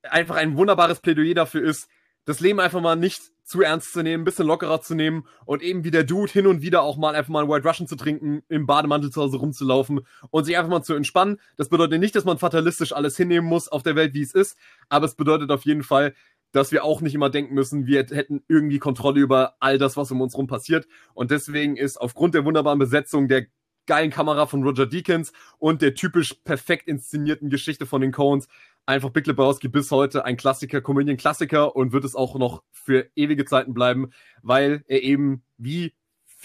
[0.01, 1.89] einfach ein wunderbares Plädoyer dafür ist,
[2.25, 5.61] das Leben einfach mal nicht zu ernst zu nehmen, ein bisschen lockerer zu nehmen und
[5.61, 7.95] eben wie der Dude hin und wieder auch mal einfach mal einen White Russian zu
[7.95, 11.39] trinken, im Bademantel zu Hause rumzulaufen und sich einfach mal zu entspannen.
[11.55, 14.57] Das bedeutet nicht, dass man fatalistisch alles hinnehmen muss auf der Welt, wie es ist,
[14.89, 16.15] aber es bedeutet auf jeden Fall,
[16.51, 20.09] dass wir auch nicht immer denken müssen, wir hätten irgendwie Kontrolle über all das, was
[20.11, 20.87] um uns rum passiert.
[21.13, 23.47] Und deswegen ist aufgrund der wunderbaren Besetzung der
[23.85, 28.47] geilen Kamera von Roger Deakins und der typisch perfekt inszenierten Geschichte von den Coens
[28.85, 33.45] einfach Big Lebowski bis heute ein Klassiker, Komödien-Klassiker und wird es auch noch für ewige
[33.45, 35.93] Zeiten bleiben, weil er eben wie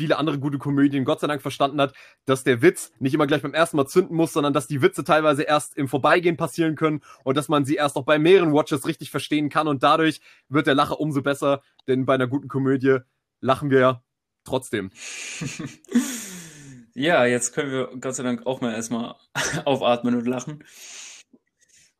[0.00, 1.92] viele andere gute Komödien Gott sei Dank verstanden hat,
[2.24, 5.04] dass der Witz nicht immer gleich beim ersten Mal zünden muss, sondern dass die Witze
[5.04, 8.86] teilweise erst im Vorbeigehen passieren können und dass man sie erst auch bei mehreren Watches
[8.86, 12.98] richtig verstehen kann und dadurch wird der Lacher umso besser, denn bei einer guten Komödie
[13.40, 14.02] lachen wir ja
[14.44, 14.90] trotzdem.
[16.94, 19.16] ja, jetzt können wir Gott sei Dank auch mal erstmal
[19.66, 20.64] aufatmen und lachen.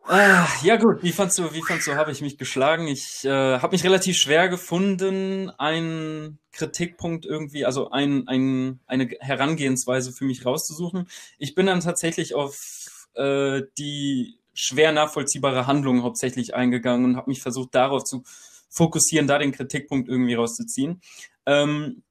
[0.05, 2.89] Ah, ja gut, wie fandst du, wie fandst du, habe ich mich geschlagen?
[2.89, 10.13] Ich äh, habe mich relativ schwer gefunden, einen Kritikpunkt irgendwie, also ein, ein, eine Herangehensweise
[10.13, 11.07] für mich rauszusuchen.
[11.39, 17.43] Ich bin dann tatsächlich auf äh, die schwer nachvollziehbare Handlung hauptsächlich eingegangen und habe mich
[17.43, 18.25] versucht, darauf zu
[18.69, 21.01] fokussieren, da den Kritikpunkt irgendwie rauszuziehen.
[21.47, 22.03] Ähm,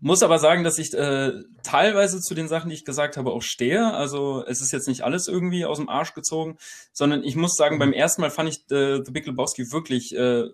[0.00, 3.42] muss aber sagen, dass ich äh, teilweise zu den Sachen, die ich gesagt habe, auch
[3.42, 3.92] stehe.
[3.94, 6.58] Also es ist jetzt nicht alles irgendwie aus dem Arsch gezogen,
[6.92, 10.44] sondern ich muss sagen, beim ersten Mal fand ich äh, The Big Lebowski wirklich äh,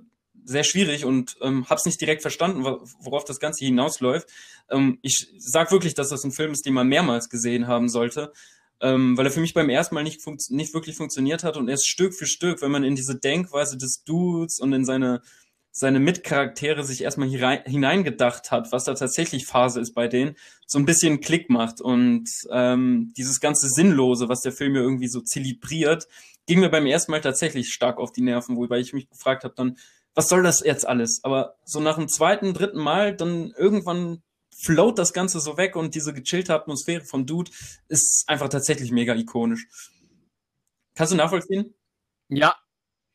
[0.45, 4.29] sehr schwierig und ähm, habe es nicht direkt verstanden, worauf das Ganze hinausläuft.
[4.71, 8.33] Ähm, ich sag wirklich, dass das ein Film ist, den man mehrmals gesehen haben sollte,
[8.81, 11.88] ähm, weil er für mich beim ersten Mal nicht, nicht wirklich funktioniert hat und erst
[11.88, 15.23] Stück für Stück, wenn man in diese Denkweise des Dudes und in seine
[15.73, 20.85] seine Mitcharaktere sich erstmal hineingedacht hat, was da tatsächlich Phase ist bei denen, so ein
[20.85, 21.81] bisschen Klick macht.
[21.81, 26.07] Und ähm, dieses ganze Sinnlose, was der Film ja irgendwie so zelebriert,
[26.47, 29.55] ging mir beim ersten Mal tatsächlich stark auf die Nerven, wobei ich mich gefragt habe
[29.57, 29.79] dann,
[30.15, 31.21] was soll das jetzt alles?
[31.25, 34.23] Aber so nach dem zweiten, dritten Mal, dann irgendwann
[34.63, 37.51] float das Ganze so weg und diese gechillte Atmosphäre von Dude
[37.89, 39.67] ist einfach tatsächlich mega ikonisch.
[40.95, 41.75] Kannst du nachvollziehen?
[42.29, 42.57] Ja,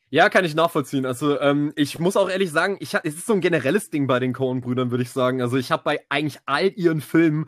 [0.09, 1.05] ja, kann ich nachvollziehen.
[1.05, 4.19] Also ähm, ich muss auch ehrlich sagen, ich, es ist so ein generelles Ding bei
[4.19, 5.41] den Coen-Brüdern, würde ich sagen.
[5.41, 7.47] Also ich habe bei eigentlich all ihren Filmen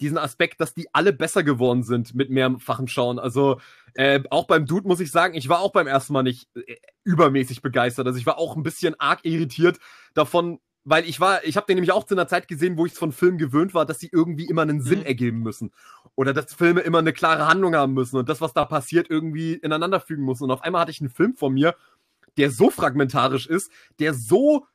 [0.00, 3.18] diesen Aspekt, dass die alle besser geworden sind mit mehrfachem Schauen.
[3.18, 3.60] Also
[3.94, 6.76] äh, auch beim Dude muss ich sagen, ich war auch beim ersten Mal nicht äh,
[7.04, 8.06] übermäßig begeistert.
[8.06, 9.78] Also ich war auch ein bisschen arg irritiert
[10.14, 12.92] davon, weil ich war, ich habe den nämlich auch zu einer Zeit gesehen, wo ich
[12.92, 15.06] von Filmen gewöhnt war, dass sie irgendwie immer einen Sinn mhm.
[15.06, 15.72] ergeben müssen
[16.14, 19.54] oder dass Filme immer eine klare Handlung haben müssen und das, was da passiert, irgendwie
[19.54, 20.42] ineinander fügen muss.
[20.42, 21.74] Und auf einmal hatte ich einen Film vor mir,
[22.36, 24.66] der so fragmentarisch ist, der so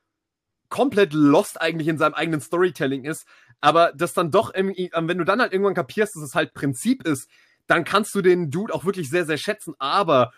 [0.70, 3.26] komplett lost eigentlich in seinem eigenen Storytelling ist,
[3.60, 6.54] aber das dann doch, irgendwie, ähm, wenn du dann halt irgendwann kapierst, dass es halt
[6.54, 7.28] Prinzip ist,
[7.68, 10.32] dann kannst du den Dude auch wirklich sehr, sehr schätzen, aber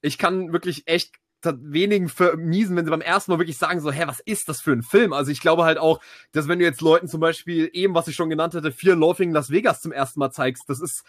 [0.00, 4.04] ich kann wirklich echt wenigen vermiesen, wenn sie beim ersten Mal wirklich sagen so, hä,
[4.06, 5.12] was ist das für ein Film?
[5.12, 6.00] Also ich glaube halt auch,
[6.32, 9.30] dass wenn du jetzt Leuten zum Beispiel eben, was ich schon genannt hatte, Fear Laughing
[9.30, 11.04] Las Vegas zum ersten Mal zeigst, das ist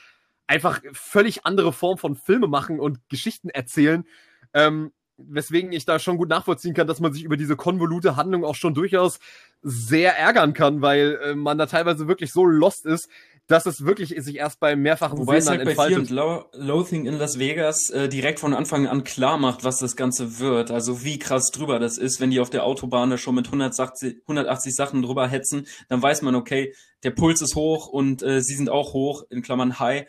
[0.45, 4.05] einfach völlig andere Form von Filme machen und Geschichten erzählen.
[4.53, 4.91] Ähm,
[5.27, 8.55] weswegen ich da schon gut nachvollziehen kann, dass man sich über diese konvolute Handlung auch
[8.55, 9.19] schon durchaus
[9.61, 13.09] sehr ärgern kann, weil äh, man da teilweise wirklich so lost ist,
[13.49, 17.05] dass es wirklich sich erst bei mehrfachen Wobei es halt bei Fear und Lo Loathing
[17.05, 20.69] in Las Vegas äh, direkt von Anfang an klar macht, was das Ganze wird.
[20.69, 24.21] Also wie krass drüber das ist, wenn die auf der Autobahn da schon mit 180,
[24.21, 28.55] 180 Sachen drüber hetzen, dann weiß man, okay, der Puls ist hoch und äh, sie
[28.55, 30.05] sind auch hoch, in Klammern high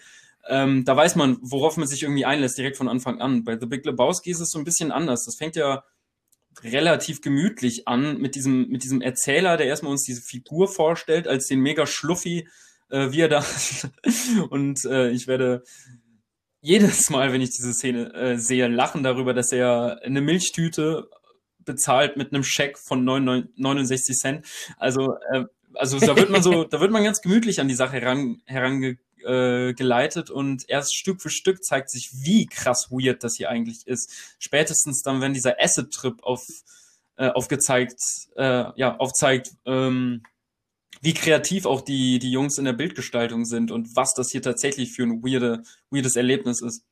[0.48, 3.44] ähm, da weiß man, worauf man sich irgendwie einlässt, direkt von Anfang an.
[3.44, 5.24] Bei The Big Lebowski ist es so ein bisschen anders.
[5.24, 5.85] Das fängt ja
[6.62, 11.46] relativ gemütlich an mit diesem, mit diesem Erzähler, der erstmal uns diese Figur vorstellt, als
[11.46, 12.48] den mega Schluffi,
[12.90, 13.44] äh, wie er da.
[14.50, 15.62] und äh, ich werde
[16.61, 21.09] jedes Mal, wenn ich diese Szene äh, sehe, lachen darüber, dass er eine Milchtüte
[21.64, 24.46] bezahlt mit einem Scheck von 69 Cent.
[24.76, 28.00] Also, äh, also da wird man so, da wird man ganz gemütlich an die Sache
[28.00, 33.37] heran, herange äh, geleitet und erst Stück für Stück zeigt sich, wie krass weird das
[33.37, 34.12] hier eigentlich ist.
[34.38, 36.46] Spätestens dann, wenn dieser Acid-Trip auf,
[37.16, 38.00] äh, aufgezeigt,
[38.37, 40.22] äh, ja, aufzeigt, ähm,
[41.02, 44.92] wie kreativ auch die, die Jungs in der Bildgestaltung sind und was das hier tatsächlich
[44.92, 46.85] für ein weirde, weirdes Erlebnis ist.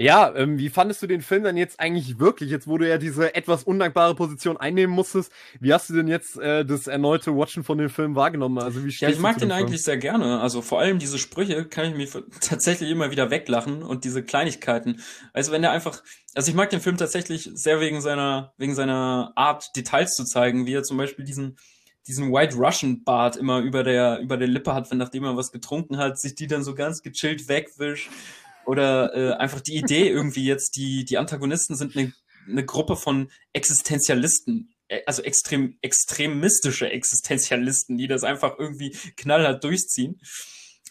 [0.00, 2.96] Ja, ähm, wie fandest du den Film dann jetzt eigentlich wirklich, jetzt wo du ja
[2.96, 5.30] diese etwas undankbare Position einnehmen musstest?
[5.60, 8.58] Wie hast du denn jetzt äh, das erneute Watchen von dem Film wahrgenommen?
[8.58, 10.40] Also wie Ja, ich mag den eigentlich sehr gerne.
[10.40, 15.02] Also vor allem diese Sprüche kann ich mir tatsächlich immer wieder weglachen und diese Kleinigkeiten.
[15.34, 16.02] Also wenn er einfach,
[16.34, 20.64] also ich mag den Film tatsächlich sehr wegen seiner, wegen seiner Art, Details zu zeigen,
[20.64, 21.58] wie er zum Beispiel diesen,
[22.06, 25.52] diesen White Russian Bart immer über der, über der Lippe hat, wenn nachdem er was
[25.52, 28.08] getrunken hat, sich die dann so ganz gechillt wegwischt
[28.66, 32.12] oder äh, einfach die Idee irgendwie jetzt, die, die Antagonisten sind eine,
[32.48, 40.20] eine Gruppe von Existenzialisten, äh, also extrem, extremistische Existenzialisten, die das einfach irgendwie knallhart durchziehen.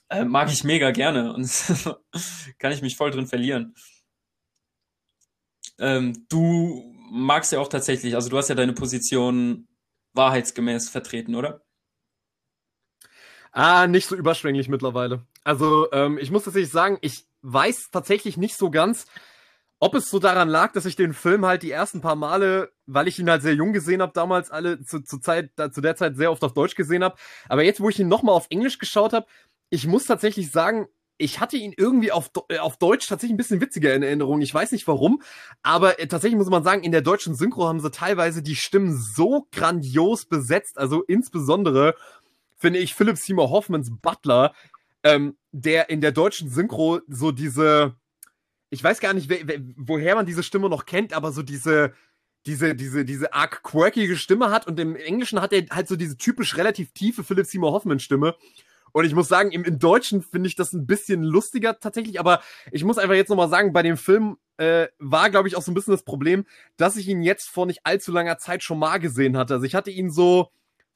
[0.09, 1.47] Äh, mag ich mega gerne und
[2.59, 3.75] kann ich mich voll drin verlieren.
[5.77, 9.67] Ähm, du magst ja auch tatsächlich, also du hast ja deine Position
[10.13, 11.63] wahrheitsgemäß vertreten, oder?
[13.51, 15.25] Ah, nicht so überschwänglich mittlerweile.
[15.43, 19.05] Also, ähm, ich muss tatsächlich sagen, ich weiß tatsächlich nicht so ganz,
[19.79, 23.07] ob es so daran lag, dass ich den Film halt die ersten paar Male, weil
[23.07, 26.17] ich ihn halt sehr jung gesehen habe, damals alle zu, zu, Zeit, zu der Zeit
[26.17, 27.15] sehr oft auf Deutsch gesehen habe.
[27.47, 29.25] Aber jetzt, wo ich ihn nochmal auf Englisch geschaut habe,
[29.69, 33.61] ich muss tatsächlich sagen, ich hatte ihn irgendwie auf, äh, auf Deutsch tatsächlich ein bisschen
[33.61, 34.41] witziger in Erinnerung.
[34.41, 35.21] Ich weiß nicht warum,
[35.61, 38.97] aber äh, tatsächlich muss man sagen, in der deutschen Synchro haben sie teilweise die Stimmen
[38.97, 40.77] so grandios besetzt.
[40.77, 41.95] Also insbesondere
[42.57, 44.53] finde ich Philip Seymour Hoffmans Butler
[45.03, 47.95] ähm, der in der deutschen Synchro so diese,
[48.69, 49.29] ich weiß gar nicht,
[49.77, 51.93] woher man diese Stimme noch kennt, aber so diese,
[52.45, 56.17] diese, diese, diese arg quirkige Stimme hat und im Englischen hat er halt so diese
[56.17, 58.35] typisch relativ tiefe Philip Seymour Hoffman Stimme.
[58.91, 62.41] Und ich muss sagen, im, im Deutschen finde ich das ein bisschen lustiger tatsächlich, aber
[62.71, 65.71] ich muss einfach jetzt nochmal sagen, bei dem Film äh, war, glaube ich, auch so
[65.71, 68.97] ein bisschen das Problem, dass ich ihn jetzt vor nicht allzu langer Zeit schon mal
[68.97, 69.53] gesehen hatte.
[69.55, 70.49] Also ich hatte ihn so,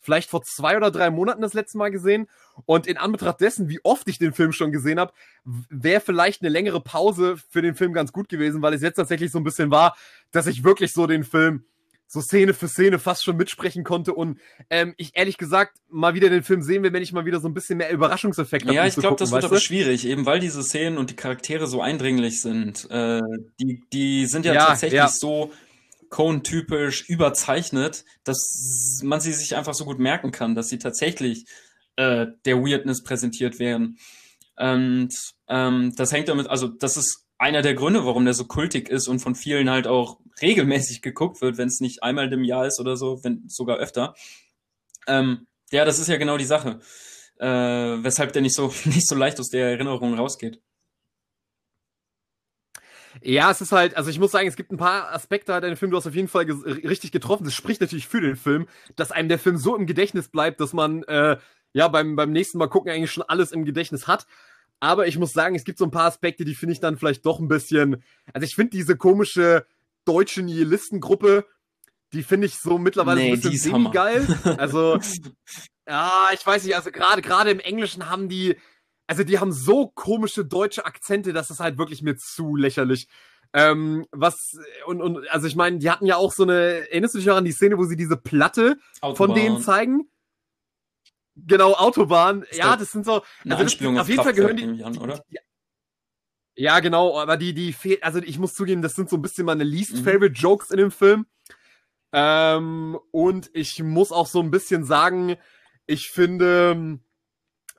[0.04, 2.28] vielleicht vor zwei oder drei Monaten das letzte Mal gesehen.
[2.66, 5.14] Und in Anbetracht dessen, wie oft ich den Film schon gesehen habe,
[5.44, 9.32] wäre vielleicht eine längere Pause für den Film ganz gut gewesen, weil es jetzt tatsächlich
[9.32, 9.96] so ein bisschen war,
[10.32, 11.66] dass ich wirklich so den Film
[12.14, 14.40] so Szene für Szene fast schon mitsprechen konnte und
[14.70, 17.48] ähm, ich ehrlich gesagt mal wieder den Film sehen will, wenn ich mal wieder so
[17.48, 18.76] ein bisschen mehr Überraschungseffekt habe.
[18.76, 21.82] Ja, ich glaube, das wird aber schwierig, eben weil diese Szenen und die Charaktere so
[21.82, 22.88] eindringlich sind.
[22.92, 23.20] Äh,
[23.60, 25.08] die, die sind ja, ja tatsächlich ja.
[25.08, 25.52] so
[26.14, 31.46] Cone-typisch überzeichnet, dass man sie sich einfach so gut merken kann, dass sie tatsächlich
[31.96, 33.98] äh, der Weirdness präsentiert werden.
[34.56, 35.12] Und
[35.48, 39.08] ähm, das hängt damit, also das ist einer der Gründe, warum der so kultig ist
[39.08, 42.80] und von vielen halt auch regelmäßig geguckt wird, wenn es nicht einmal im Jahr ist
[42.80, 44.14] oder so, wenn sogar öfter.
[45.08, 46.80] Ähm, ja, das ist ja genau die Sache,
[47.40, 50.62] äh, weshalb der nicht so nicht so leicht aus der Erinnerung rausgeht.
[53.22, 55.72] Ja, es ist halt, also ich muss sagen, es gibt ein paar Aspekte halt in
[55.72, 57.44] dem Film, du hast auf jeden Fall richtig getroffen.
[57.44, 60.74] Das spricht natürlich für den Film, dass einem der Film so im Gedächtnis bleibt, dass
[60.74, 61.38] man äh,
[61.74, 64.26] ja beim, beim nächsten Mal gucken eigentlich schon alles im Gedächtnis hat.
[64.80, 67.26] Aber ich muss sagen, es gibt so ein paar Aspekte, die finde ich dann vielleicht
[67.26, 68.04] doch ein bisschen.
[68.34, 69.66] Also ich finde diese komische
[70.06, 71.46] deutsche Nihilistengruppe,
[72.12, 74.28] die finde ich so mittlerweile nee, ein bisschen semi-geil.
[74.58, 75.00] Also,
[75.88, 78.58] ja, ich weiß nicht, also gerade gerade im Englischen haben die,
[79.08, 83.08] also die haben so komische deutsche Akzente, dass es halt wirklich mir zu lächerlich.
[83.54, 87.20] Ähm, was, und, und, also ich meine, die hatten ja auch so eine, erinnerst du
[87.20, 89.16] dich noch an die Szene, wo sie diese Platte Autobahn.
[89.16, 90.10] von denen zeigen?
[91.36, 92.44] Genau, Autobahn.
[92.44, 95.24] Ist ja, das sind so, also das, auf jeden Fall gehören die, an, oder?
[95.30, 95.38] Die,
[96.56, 99.46] ja, genau, aber die, die fehlt, also ich muss zugeben, das sind so ein bisschen
[99.46, 100.04] meine least mhm.
[100.04, 101.26] favorite Jokes in dem Film.
[102.12, 105.36] Ähm, und ich muss auch so ein bisschen sagen,
[105.88, 107.00] ich finde,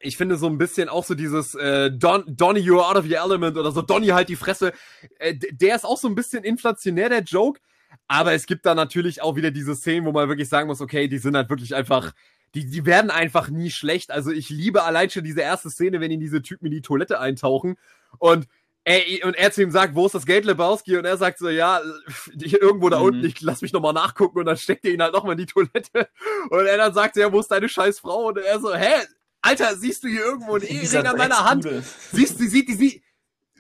[0.01, 3.19] ich finde so ein bisschen auch so dieses äh, Don, Donny, you're out of your
[3.19, 4.73] element oder so, Donny halt die Fresse.
[5.19, 7.61] Äh, der ist auch so ein bisschen inflationär, der Joke.
[8.09, 11.09] Aber es gibt da natürlich auch wieder diese Szenen, wo man wirklich sagen muss, okay,
[11.09, 12.13] die sind halt wirklich einfach,
[12.55, 14.11] die, die werden einfach nie schlecht.
[14.11, 17.21] Also ich liebe allein schon diese erste Szene, wenn ihn diese Typen in die Toilette
[17.21, 17.77] eintauchen
[18.19, 18.47] und
[18.85, 20.99] er, und er zu ihm sagt, wo ist das Geld, Lebowski?
[20.99, 21.81] Und er sagt so, ja,
[22.35, 23.05] irgendwo da mhm.
[23.07, 24.39] unten, ich lass mich nochmal nachgucken.
[24.39, 26.09] Und dann steckt er ihn halt nochmal in die Toilette.
[26.51, 28.29] Und er dann sagt, ja, wo ist deine scheiß Frau?
[28.29, 28.93] Und er so, hä,
[29.45, 31.69] Alter, siehst du hier irgendwo einen Ehering an meiner Hand?
[32.13, 33.03] Siehst du, sieht, sieht,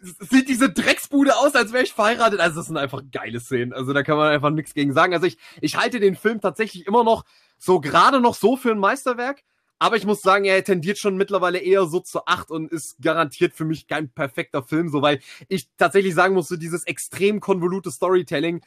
[0.01, 2.41] sieht diese Drecksbude aus, als wäre ich verheiratet.
[2.41, 3.75] Also das sind einfach geile Szenen.
[3.75, 5.13] Also da kann man einfach nichts gegen sagen.
[5.13, 7.25] Also ich, ich halte den Film tatsächlich immer noch
[7.59, 9.43] so gerade noch so für ein Meisterwerk.
[9.79, 13.53] Aber ich muss sagen, er tendiert schon mittlerweile eher so zu acht und ist garantiert
[13.53, 17.91] für mich kein perfekter Film, so weil ich tatsächlich sagen muss, so dieses extrem konvolute
[17.91, 18.65] Storytelling,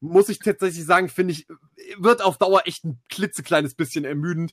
[0.00, 1.46] muss ich tatsächlich sagen, finde ich,
[1.96, 4.52] wird auf Dauer echt ein klitzekleines bisschen ermüdend.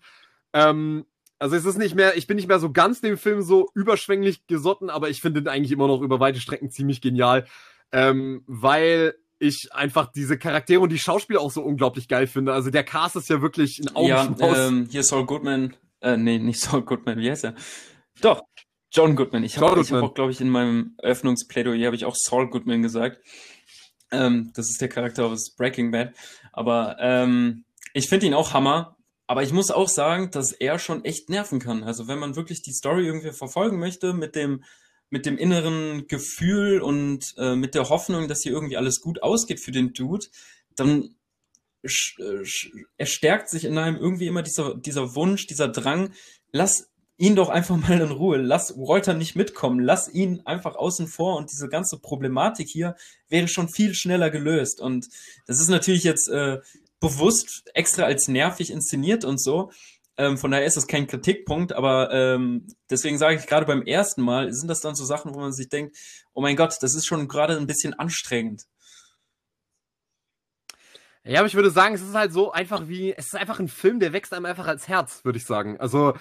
[0.53, 1.05] Ähm,
[1.39, 4.47] also es ist nicht mehr, ich bin nicht mehr so ganz dem Film so überschwänglich
[4.47, 7.45] gesotten, aber ich finde ihn eigentlich immer noch über weite Strecken ziemlich genial,
[7.91, 12.53] ähm, weil ich einfach diese Charaktere und die Schauspieler auch so unglaublich geil finde.
[12.53, 14.57] Also der Cast ist ja wirklich ein Augenschmaus.
[14.57, 17.55] Ja, ähm, hier Saul Goodman, äh, nee, nicht Saul Goodman, wie heißt er?
[18.21, 18.41] Doch,
[18.91, 19.43] John Goodman.
[19.43, 23.19] Ich habe hab auch, glaube ich, in meinem Eröffnungsplädoyer habe ich auch Saul Goodman gesagt.
[24.11, 26.13] Ähm, das ist der Charakter aus Breaking Bad.
[26.53, 28.94] Aber ähm, ich finde ihn auch Hammer.
[29.27, 31.83] Aber ich muss auch sagen, dass er schon echt nerven kann.
[31.83, 34.63] Also wenn man wirklich die Story irgendwie verfolgen möchte mit dem
[35.09, 39.59] mit dem inneren Gefühl und äh, mit der Hoffnung, dass hier irgendwie alles gut ausgeht
[39.59, 40.25] für den Dude,
[40.75, 41.15] dann
[41.83, 42.43] äh,
[42.97, 46.11] erstärkt sich in einem irgendwie immer dieser, dieser Wunsch, dieser Drang,
[46.51, 51.07] lass ihn doch einfach mal in Ruhe, lass Walter nicht mitkommen, lass ihn einfach außen
[51.07, 52.95] vor und diese ganze Problematik hier
[53.29, 54.81] wäre schon viel schneller gelöst.
[54.81, 55.07] Und
[55.45, 56.59] das ist natürlich jetzt äh,
[57.05, 59.71] bewusst extra als nervig inszeniert und so.
[60.17, 64.21] Ähm, von daher ist das kein Kritikpunkt, aber ähm, deswegen sage ich gerade beim ersten
[64.21, 65.95] Mal sind das dann so Sachen, wo man sich denkt,
[66.33, 68.63] oh mein Gott, das ist schon gerade ein bisschen anstrengend.
[71.23, 73.67] Ja, aber ich würde sagen, es ist halt so einfach wie, es ist einfach ein
[73.67, 75.79] Film, der wächst einem einfach als Herz, würde ich sagen.
[75.79, 76.13] Also,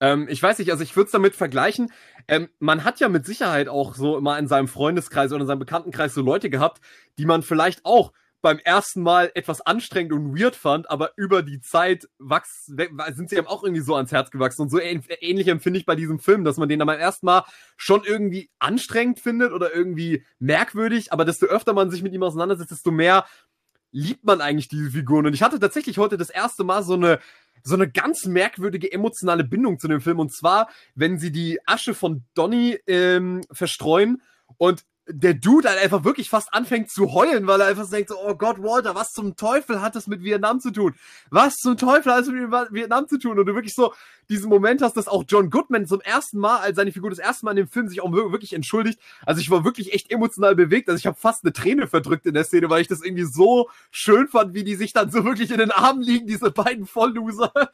[0.00, 1.92] ähm, ich weiß nicht, also ich würde es damit vergleichen.
[2.28, 5.58] Ähm, man hat ja mit Sicherheit auch so immer in seinem Freundeskreis oder in seinem
[5.60, 6.80] Bekanntenkreis so Leute gehabt,
[7.18, 8.12] die man vielleicht auch
[8.42, 13.36] beim ersten Mal etwas anstrengend und weird fand, aber über die Zeit wachs, sind sie
[13.36, 14.62] eben auch irgendwie so ans Herz gewachsen.
[14.62, 17.44] Und so ähnlich empfinde ich bei diesem Film, dass man den dann beim ersten Mal
[17.76, 22.70] schon irgendwie anstrengend findet oder irgendwie merkwürdig, aber desto öfter man sich mit ihm auseinandersetzt,
[22.70, 23.26] desto mehr
[23.92, 25.26] liebt man eigentlich diese Figuren.
[25.26, 27.18] Und ich hatte tatsächlich heute das erste Mal so eine
[27.62, 30.18] so eine ganz merkwürdige emotionale Bindung zu dem Film.
[30.18, 34.22] Und zwar, wenn sie die Asche von Donny ähm, verstreuen
[34.56, 38.16] und der Dude halt einfach wirklich fast anfängt zu heulen, weil er einfach denkt so,
[38.18, 40.94] oh Gott, Walter, was zum Teufel hat das mit Vietnam zu tun?
[41.30, 43.38] Was zum Teufel hat das mit Vietnam zu tun?
[43.38, 43.92] Und du wirklich so
[44.30, 47.44] diesen Moment hast, dass auch John Goodman zum ersten Mal, als seine Figur das erste
[47.44, 49.00] Mal in dem Film sich auch wirklich entschuldigt.
[49.26, 50.88] Also ich war wirklich echt emotional bewegt.
[50.88, 53.68] Also ich habe fast eine Träne verdrückt in der Szene, weil ich das irgendwie so
[53.90, 57.52] schön fand, wie die sich dann so wirklich in den Armen liegen, diese beiden Vollloser.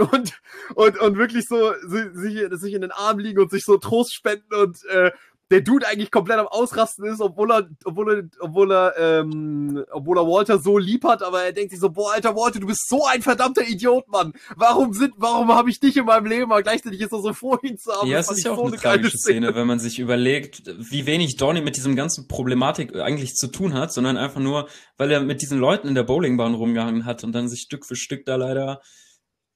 [0.00, 0.40] Und,
[0.76, 4.54] und, und wirklich so sich, sich in den Armen liegen und sich so Trost spenden
[4.54, 5.10] und äh,
[5.50, 10.18] der Dude eigentlich komplett am Ausrasten ist, obwohl er, obwohl er, obwohl er, ähm, obwohl
[10.18, 12.88] er Walter so lieb hat, aber er denkt sich so, boah, alter Walter, du bist
[12.88, 14.32] so ein verdammter Idiot, Mann.
[14.54, 17.62] Warum sind, warum habe ich dich in meinem Leben, aber gleichzeitig ist er so vor
[17.64, 18.08] ihn zu haben.
[18.08, 21.06] Ja, es ist ja auch so eine tragische Szene, Szene, wenn man sich überlegt, wie
[21.06, 25.20] wenig Donny mit diesem ganzen Problematik eigentlich zu tun hat, sondern einfach nur, weil er
[25.20, 28.36] mit diesen Leuten in der Bowlingbahn rumgehangen hat und dann sich Stück für Stück da
[28.36, 28.80] leider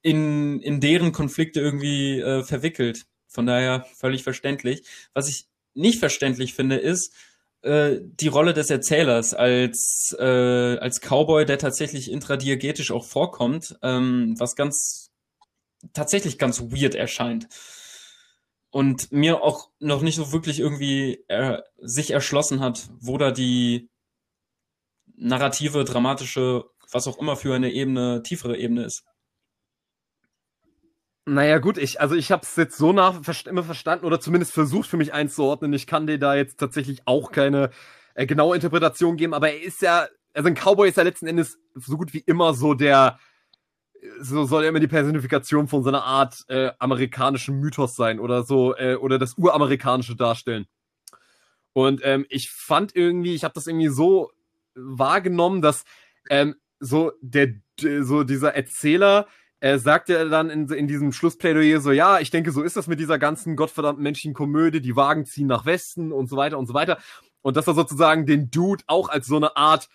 [0.01, 3.05] in, in deren Konflikte irgendwie äh, verwickelt.
[3.27, 4.83] Von daher völlig verständlich.
[5.13, 7.13] Was ich nicht verständlich finde, ist
[7.61, 14.35] äh, die Rolle des Erzählers als, äh, als Cowboy, der tatsächlich intradiegetisch auch vorkommt, ähm,
[14.37, 15.11] was ganz
[15.93, 17.47] tatsächlich ganz weird erscheint.
[18.69, 23.89] Und mir auch noch nicht so wirklich irgendwie er, sich erschlossen hat, wo da die
[25.15, 29.05] narrative, dramatische, was auch immer für eine Ebene, tiefere Ebene ist.
[31.27, 34.87] Naja, gut, ich, also ich habe es jetzt so nach immer verstanden oder zumindest versucht
[34.87, 35.73] für mich einzuordnen.
[35.73, 37.71] Ich kann dir da jetzt tatsächlich auch keine
[38.13, 41.57] äh, genaue Interpretation geben, aber er ist ja, also ein Cowboy ist ja letzten Endes
[41.73, 43.19] so gut wie immer so der,
[44.19, 48.43] so soll er immer die Personifikation von so einer Art äh, amerikanischen Mythos sein oder
[48.43, 50.67] so, äh, oder das Uramerikanische darstellen.
[51.73, 54.31] Und ähm, ich fand irgendwie, ich habe das irgendwie so
[54.75, 55.85] wahrgenommen, dass
[56.29, 59.27] ähm, so der, so dieser Erzähler,
[59.65, 62.85] er sagt ja dann in, in diesem Schlussplädoyer so, ja, ich denke, so ist das
[62.85, 66.67] mit dieser ganzen gottverdammten menschlichen Komödie, die Wagen ziehen nach Westen und so weiter und
[66.67, 66.99] so weiter.
[67.41, 69.89] Und dass er sozusagen den Dude auch als so eine Art,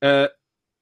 [0.00, 0.28] äh,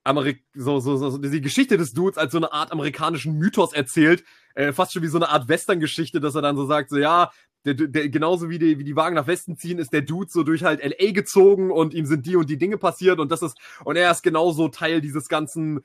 [0.04, 4.22] Amerik so, so, so, die Geschichte des Dudes als so eine Art amerikanischen Mythos erzählt,
[4.54, 7.32] äh, fast schon wie so eine Art Western-Geschichte, dass er dann so sagt, so ja,
[7.64, 10.44] der, der, genauso wie die, wie die Wagen nach Westen ziehen, ist der Dude so
[10.44, 13.58] durch halt LA gezogen und ihm sind die und die Dinge passiert und das ist,
[13.84, 15.80] und er ist genauso Teil dieses ganzen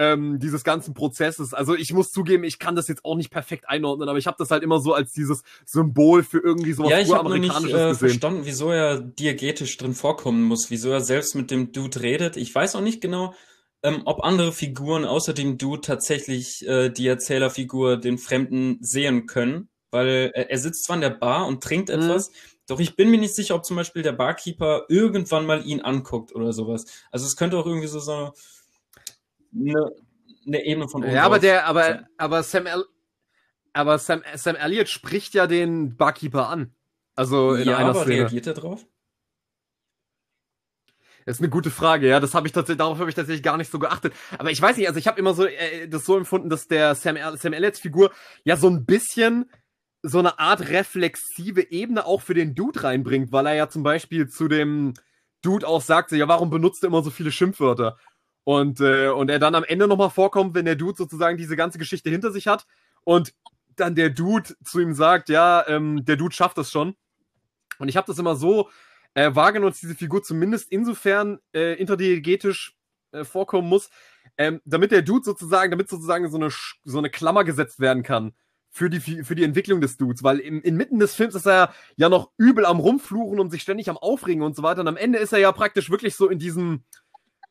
[0.00, 1.52] ähm, dieses ganzen Prozesses.
[1.52, 4.36] Also ich muss zugeben, ich kann das jetzt auch nicht perfekt einordnen, aber ich habe
[4.38, 7.94] das halt immer so als dieses Symbol für irgendwie sowas ja, ich habe nicht äh,
[7.94, 12.38] verstanden, wieso er diegetisch drin vorkommen muss, wieso er selbst mit dem Dude redet.
[12.38, 13.34] Ich weiß auch nicht genau,
[13.82, 19.68] ähm, ob andere Figuren außer dem Dude tatsächlich äh, die Erzählerfigur, den Fremden, sehen können,
[19.90, 21.96] weil äh, er sitzt zwar in der Bar und trinkt mhm.
[21.96, 22.30] etwas,
[22.66, 26.34] doch ich bin mir nicht sicher, ob zum Beispiel der Barkeeper irgendwann mal ihn anguckt
[26.34, 26.86] oder sowas.
[27.10, 28.32] Also es könnte auch irgendwie so so
[29.54, 29.92] eine,
[30.46, 31.12] eine Ebene von oben.
[31.12, 32.84] Ja, aber der, aber, aber Sam, El
[33.72, 36.74] aber Sam, Sam Elliott spricht ja den Barkeeper an.
[37.14, 38.22] Also in ja, einer aber Szene.
[38.22, 38.86] reagiert er drauf?
[41.26, 42.18] Das ist eine gute Frage, ja.
[42.18, 44.14] Das habe ich tatsächlich, darauf habe ich tatsächlich gar nicht so geachtet.
[44.38, 46.94] Aber ich weiß nicht, also ich habe immer so äh, das so empfunden, dass der
[46.94, 48.10] Sam, Sam Elliots Figur
[48.44, 49.50] ja so ein bisschen
[50.02, 54.28] so eine Art reflexive Ebene auch für den Dude reinbringt, weil er ja zum Beispiel
[54.28, 54.94] zu dem
[55.42, 57.98] Dude auch sagt, ja, warum benutzt er immer so viele Schimpfwörter?
[58.50, 61.78] Und, äh, und er dann am Ende nochmal vorkommt, wenn der Dude sozusagen diese ganze
[61.78, 62.66] Geschichte hinter sich hat.
[63.04, 63.32] Und
[63.76, 66.96] dann der Dude zu ihm sagt, ja, ähm, der Dude schafft das schon.
[67.78, 68.68] Und ich habe das immer so
[69.14, 72.76] äh, wahrgenommen, dass diese Figur zumindest insofern äh, interdiegetisch
[73.12, 73.88] äh, vorkommen muss,
[74.36, 76.50] ähm, damit der Dude sozusagen, damit sozusagen so eine,
[76.82, 78.32] so eine Klammer gesetzt werden kann
[78.68, 82.08] für die, für die Entwicklung des Dudes, weil im, inmitten des Films ist er ja
[82.08, 84.80] noch übel am Rumfluchen und sich ständig am Aufregen und so weiter.
[84.80, 86.82] Und am Ende ist er ja praktisch wirklich so in diesem,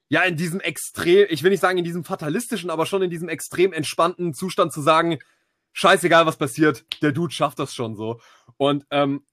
[0.09, 3.29] ja, in diesem extrem, ich will nicht sagen in diesem fatalistischen, aber schon in diesem
[3.29, 5.19] extrem entspannten Zustand zu sagen,
[5.71, 8.19] scheißegal was passiert, der Dude schafft das schon so.
[8.57, 9.23] Und, ähm,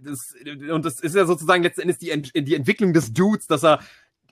[0.00, 0.34] das,
[0.70, 3.80] und das ist ja sozusagen letztendlich die, die Entwicklung des Dudes, dass er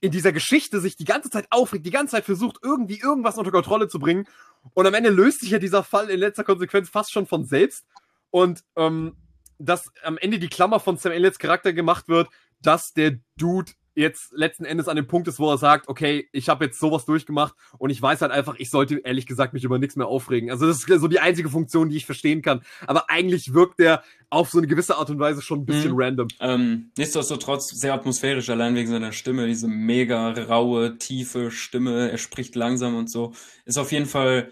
[0.01, 3.53] in dieser Geschichte sich die ganze Zeit aufregt, die ganze Zeit versucht, irgendwie irgendwas unter
[3.53, 4.27] Kontrolle zu bringen.
[4.75, 7.87] Und am Ende löst sich ja dieser Fall in letzter Konsequenz fast schon von selbst.
[8.31, 9.17] Und ähm,
[9.59, 12.29] dass am Ende die Klammer von Sam Elliots Charakter gemacht wird,
[12.61, 16.49] dass der Dude jetzt letzten Endes an dem Punkt ist, wo er sagt, okay, ich
[16.49, 19.79] habe jetzt sowas durchgemacht und ich weiß halt einfach, ich sollte ehrlich gesagt mich über
[19.79, 20.51] nichts mehr aufregen.
[20.51, 22.63] Also das ist so die einzige Funktion, die ich verstehen kann.
[22.87, 26.01] Aber eigentlich wirkt der auf so eine gewisse Art und Weise schon ein bisschen mhm.
[26.01, 26.29] random.
[26.41, 32.55] Ähm, nichtsdestotrotz sehr atmosphärisch, allein wegen seiner Stimme, diese mega raue, tiefe Stimme, er spricht
[32.57, 33.33] langsam und so.
[33.67, 34.51] Ist auf jeden Fall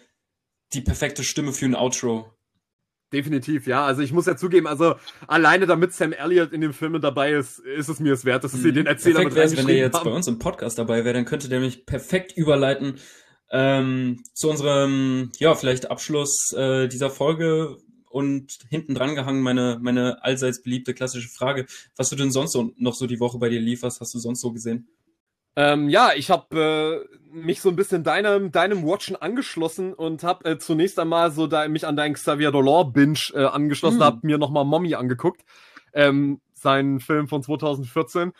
[0.72, 2.32] die perfekte Stimme für ein Outro.
[3.12, 3.84] Definitiv, ja.
[3.84, 4.94] Also ich muss ja zugeben, also
[5.26, 8.52] alleine damit Sam Elliott in dem Film dabei ist, ist es mir es wert, dass
[8.52, 8.74] sie mhm.
[8.74, 10.04] den Erzähler Perfekt mit Wenn der jetzt haben.
[10.04, 13.00] bei uns im Podcast dabei wäre, dann könnte der mich perfekt überleiten
[13.50, 20.22] ähm, zu unserem, ja, vielleicht Abschluss äh, dieser Folge und hinten dran gehangen meine, meine
[20.22, 21.66] allseits beliebte klassische Frage.
[21.96, 23.82] Was du denn sonst so, noch so die Woche bei dir lief?
[23.82, 24.88] Was hast du sonst so gesehen?
[25.62, 30.52] Ähm, ja, ich habe äh, mich so ein bisschen deinem, deinem Watchen angeschlossen und habe
[30.52, 34.04] äh, zunächst einmal so da, mich an deinen Xavier Dolor Binge äh, angeschlossen, mhm.
[34.04, 35.42] habe mir nochmal Mommy angeguckt,
[35.92, 38.32] ähm, seinen Film von 2014.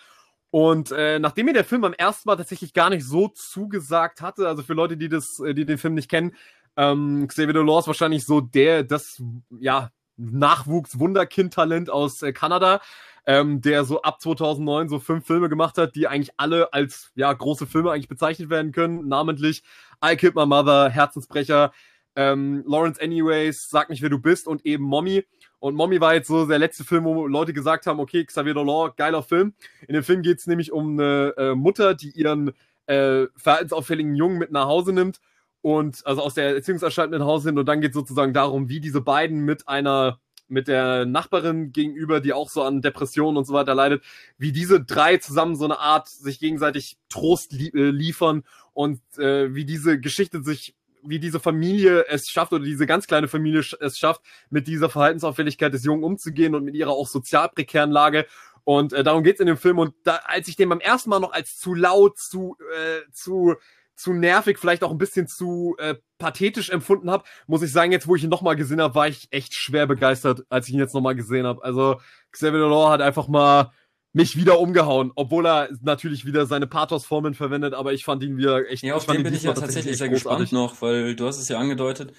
[0.51, 4.49] Und äh, nachdem mir der Film beim ersten Mal tatsächlich gar nicht so zugesagt hatte,
[4.49, 6.35] also für Leute, die das, äh, die den Film nicht kennen,
[6.79, 9.23] ähm, Xavier Dolor ist wahrscheinlich so der, das,
[9.59, 12.81] ja, Nachwuchs-Wunderkind-Talent aus äh, Kanada
[13.27, 17.33] ähm, der so ab 2009 so fünf Filme gemacht hat, die eigentlich alle als ja
[17.33, 19.62] große Filme eigentlich bezeichnet werden können, namentlich
[20.05, 21.73] I Killed My Mother, Herzensbrecher,
[22.16, 25.25] ähm, Lawrence Anyways, Sag nicht, wer du bist und eben Mommy.
[25.59, 28.93] Und Mommy war jetzt so der letzte Film, wo Leute gesagt haben, okay, Xavier Dolan,
[28.97, 29.55] geiler Film.
[29.87, 32.53] In dem Film geht es nämlich um eine äh, Mutter, die ihren
[32.87, 35.21] äh, verhaltensauffälligen Jungen mit nach Hause nimmt
[35.62, 38.68] und also aus der Erziehungsanstalt mit nach Hause nimmt und dann geht es sozusagen darum,
[38.68, 40.18] wie diese beiden mit einer
[40.51, 44.03] mit der Nachbarin gegenüber, die auch so an Depressionen und so weiter leidet,
[44.38, 49.55] wie diese drei zusammen so eine Art sich gegenseitig Trost li äh, liefern und äh,
[49.55, 53.98] wie diese Geschichte sich wie diese Familie es schafft oder diese ganz kleine Familie es
[53.98, 58.26] schafft, mit dieser Verhaltensauffälligkeit des Jungen umzugehen und mit ihrer auch sozial prekären Lage.
[58.64, 59.78] Und äh, darum geht's in dem Film.
[59.78, 63.57] Und da, als ich den beim ersten Mal noch als zu laut, zu, äh, zu
[64.01, 68.09] zu nervig, vielleicht auch ein bisschen zu äh, pathetisch empfunden habe, muss ich sagen, jetzt
[68.09, 70.94] wo ich ihn nochmal gesehen habe, war ich echt schwer begeistert, als ich ihn jetzt
[70.94, 71.62] nochmal gesehen habe.
[71.62, 72.01] Also
[72.32, 73.72] Xavier Delors hat einfach mal
[74.12, 78.68] mich wieder umgehauen, obwohl er natürlich wieder seine Pathos-Formen verwendet, aber ich fand ihn wieder
[78.68, 78.82] echt.
[78.82, 80.51] Ja, auf den bin ich ja tatsächlich sehr großartig.
[80.51, 82.12] gespannt noch, weil du hast es ja angedeutet.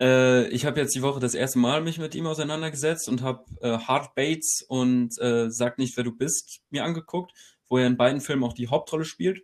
[0.00, 3.44] Äh, ich habe jetzt die Woche das erste Mal mich mit ihm auseinandergesetzt und habe
[3.60, 7.32] äh, Hard Bates und äh, Sag nicht, wer du bist mir angeguckt,
[7.68, 9.42] wo er in beiden Filmen auch die Hauptrolle spielt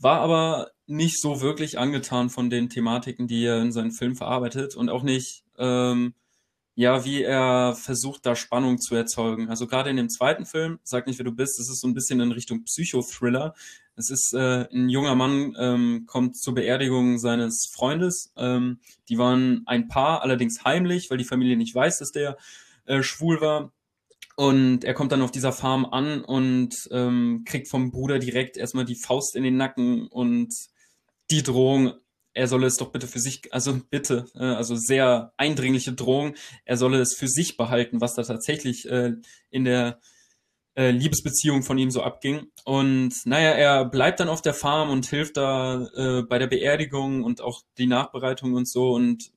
[0.00, 4.74] war aber nicht so wirklich angetan von den Thematiken, die er in seinen Film verarbeitet
[4.74, 6.14] und auch nicht, ähm,
[6.74, 9.50] ja, wie er versucht, da Spannung zu erzeugen.
[9.50, 11.94] Also gerade in dem zweiten Film, sag nicht, wer du bist, das ist so ein
[11.94, 13.54] bisschen in Richtung Psychothriller.
[13.96, 18.32] Es ist äh, ein junger Mann ähm, kommt zur Beerdigung seines Freundes.
[18.36, 22.38] Ähm, die waren ein Paar, allerdings heimlich, weil die Familie nicht weiß, dass der
[22.86, 23.72] äh, schwul war.
[24.40, 28.86] Und er kommt dann auf dieser Farm an und ähm, kriegt vom Bruder direkt erstmal
[28.86, 30.54] die Faust in den Nacken und
[31.30, 31.92] die Drohung,
[32.32, 36.78] er solle es doch bitte für sich, also bitte, äh, also sehr eindringliche Drohung, er
[36.78, 39.12] solle es für sich behalten, was da tatsächlich äh,
[39.50, 40.00] in der
[40.74, 42.46] äh, Liebesbeziehung von ihm so abging.
[42.64, 47.24] Und naja, er bleibt dann auf der Farm und hilft da äh, bei der Beerdigung
[47.24, 49.32] und auch die Nachbereitung und so und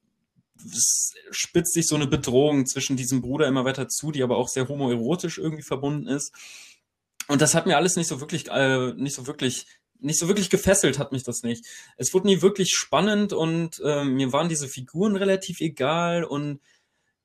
[1.32, 4.68] spitzt sich so eine Bedrohung zwischen diesem Bruder immer weiter zu, die aber auch sehr
[4.68, 6.34] homoerotisch irgendwie verbunden ist.
[7.28, 9.66] Und das hat mir alles nicht so wirklich, äh, nicht so wirklich,
[10.00, 11.66] nicht so wirklich gefesselt hat mich das nicht.
[11.98, 16.60] Es wurde nie wirklich spannend und äh, mir waren diese Figuren relativ egal und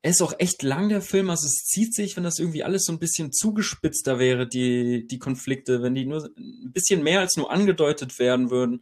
[0.01, 1.29] er ist auch echt lang, der Film.
[1.29, 5.19] Also es zieht sich, wenn das irgendwie alles so ein bisschen zugespitzter wäre, die, die
[5.19, 8.81] Konflikte, wenn die nur ein bisschen mehr als nur angedeutet werden würden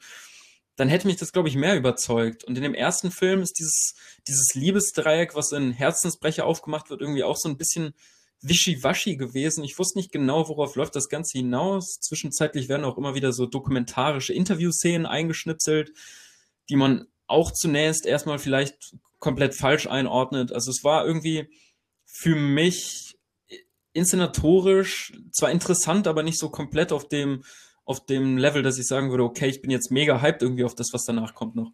[0.77, 2.43] dann hätte mich das, glaube ich, mehr überzeugt.
[2.43, 3.95] Und in dem ersten Film ist dieses,
[4.27, 7.93] dieses Liebesdreieck, was in Herzensbrecher aufgemacht wird, irgendwie auch so ein bisschen
[8.41, 9.63] wischiwaschi gewesen.
[9.63, 11.99] Ich wusste nicht genau, worauf läuft das Ganze hinaus.
[11.99, 15.91] Zwischenzeitlich werden auch immer wieder so dokumentarische Interviewszenen eingeschnipselt,
[16.69, 20.51] die man auch zunächst erstmal vielleicht komplett falsch einordnet.
[20.51, 21.49] Also es war irgendwie
[22.05, 23.17] für mich
[23.93, 27.43] inszenatorisch zwar interessant, aber nicht so komplett auf dem,
[27.87, 30.75] auf dem Level, dass ich sagen würde, okay, ich bin jetzt mega hyped irgendwie auf
[30.75, 31.71] das, was danach kommt noch.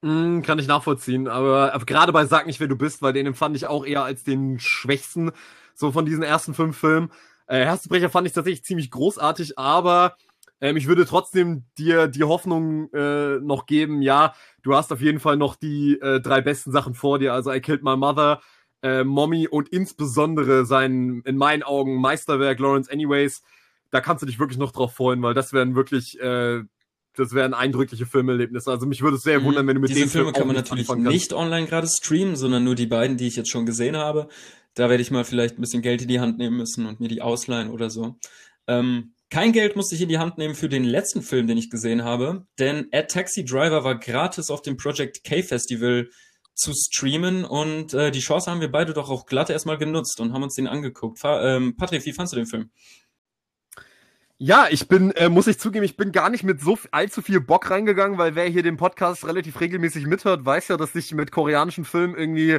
[0.00, 3.26] Mm, kann ich nachvollziehen, aber, aber gerade bei Sag nicht, wer du bist, weil den
[3.26, 5.30] empfand ich auch eher als den schwächsten,
[5.74, 7.12] so von diesen ersten fünf Filmen.
[7.46, 10.16] Äh, Herzbrecher fand ich tatsächlich ziemlich großartig, aber
[10.62, 14.32] ähm, ich würde trotzdem dir die Hoffnung äh, noch geben, ja,
[14.62, 17.34] du hast auf jeden Fall noch die äh, drei besten Sachen vor dir.
[17.34, 18.40] Also I Killed My Mother,
[18.82, 23.42] äh, Mommy und insbesondere sein, in meinen Augen, Meisterwerk Lawrence Anyways.
[23.92, 26.62] Da kannst du dich wirklich noch drauf freuen, weil das wären wirklich, äh,
[27.14, 28.70] das wären eindrückliche Filmerlebnisse.
[28.70, 29.44] Also mich würde es sehr mhm.
[29.44, 32.64] wundern, wenn du mit Diese Filme Film kann man natürlich nicht online gerade streamen, sondern
[32.64, 34.28] nur die beiden, die ich jetzt schon gesehen habe.
[34.74, 37.08] Da werde ich mal vielleicht ein bisschen Geld in die Hand nehmen müssen und mir
[37.08, 38.16] die ausleihen oder so.
[38.66, 41.70] Ähm, kein Geld musste ich in die Hand nehmen für den letzten Film, den ich
[41.70, 46.08] gesehen habe, denn Ad Taxi Driver war gratis auf dem Project K Festival
[46.54, 50.32] zu streamen und äh, die Chance haben wir beide doch auch glatt erstmal genutzt und
[50.32, 51.18] haben uns den angeguckt.
[51.18, 52.70] Fa ähm, Patrick, wie fandst du den Film?
[54.44, 57.38] Ja, ich bin, äh, muss ich zugeben, ich bin gar nicht mit so allzu viel
[57.38, 61.30] Bock reingegangen, weil wer hier den Podcast relativ regelmäßig mithört, weiß ja, dass ich mit
[61.30, 62.58] koreanischen Filmen irgendwie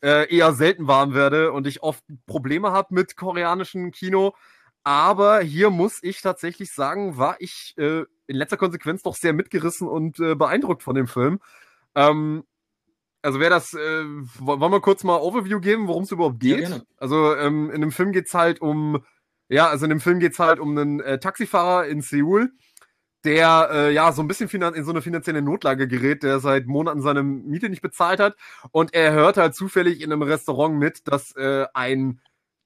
[0.00, 4.36] äh, eher selten warm werde und ich oft Probleme habe mit koreanischem Kino.
[4.84, 9.88] Aber hier muss ich tatsächlich sagen, war ich äh, in letzter Konsequenz doch sehr mitgerissen
[9.88, 11.40] und äh, beeindruckt von dem Film.
[11.96, 12.44] Ähm,
[13.22, 14.04] also wer das, äh,
[14.38, 16.68] wollen wir kurz mal Overview geben, worum es überhaupt geht?
[16.68, 19.02] Ja, also ähm, in dem Film geht's halt um,
[19.48, 22.52] ja, also in dem Film geht's halt um einen äh, Taxifahrer in Seoul,
[23.24, 27.02] der äh, ja so ein bisschen in so eine finanzielle Notlage gerät, der seit Monaten
[27.02, 28.36] seine Miete nicht bezahlt hat
[28.70, 32.20] und er hört halt zufällig in einem Restaurant mit, dass äh, ein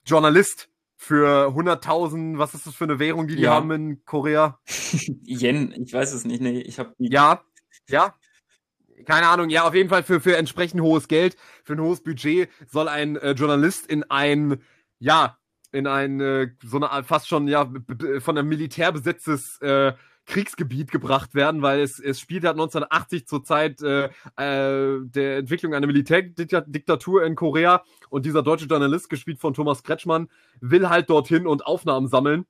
[0.05, 3.55] Journalist für 100.000, was ist das für eine Währung, die die ja.
[3.55, 4.61] haben in Korea?
[5.25, 7.43] Yen, ich weiß es nicht, nee, ich habe Ja,
[7.89, 8.15] ja.
[9.05, 12.49] Keine Ahnung, ja, auf jeden Fall für, für entsprechend hohes Geld, für ein hohes Budget
[12.69, 14.63] soll ein äh, Journalist in ein,
[15.01, 15.39] ja,
[15.73, 17.71] in ein, äh, so eine fast schon, ja,
[18.21, 19.93] von einem Militär besetztes äh,
[20.27, 24.05] Kriegsgebiet gebracht werden, weil es, es spielt halt 1980 zur Zeit äh,
[24.37, 30.29] äh, der Entwicklung einer Militärdiktatur in Korea und dieser deutsche Journalist, gespielt von Thomas Kretschmann,
[30.61, 32.47] will halt dorthin und Aufnahmen sammeln,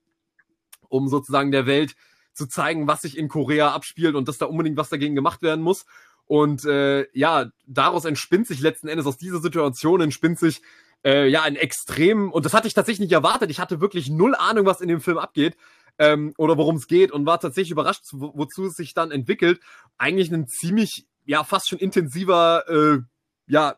[0.89, 1.95] um sozusagen der Welt
[2.35, 5.63] zu zeigen, was sich in Korea abspielt und dass da unbedingt was dagegen gemacht werden
[5.63, 5.87] muss.
[6.27, 10.63] Und äh, ja, daraus entspinnt sich letzten Endes, aus dieser Situation entspinnt sich
[11.05, 14.35] äh, ja ein extrem, und das hatte ich tatsächlich nicht erwartet, ich hatte wirklich null
[14.35, 15.57] Ahnung, was in dem Film abgeht,
[15.99, 19.61] ähm, oder worum es geht und war tatsächlich überrascht, wo, wozu es sich dann entwickelt.
[19.99, 22.99] Eigentlich ein ziemlich, ja, fast schon intensiver, äh,
[23.47, 23.77] ja,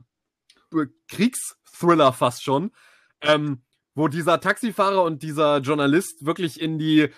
[1.08, 2.72] Kriegsthriller fast schon,
[3.20, 3.62] ähm,
[3.94, 7.10] wo dieser Taxifahrer und dieser Journalist wirklich in die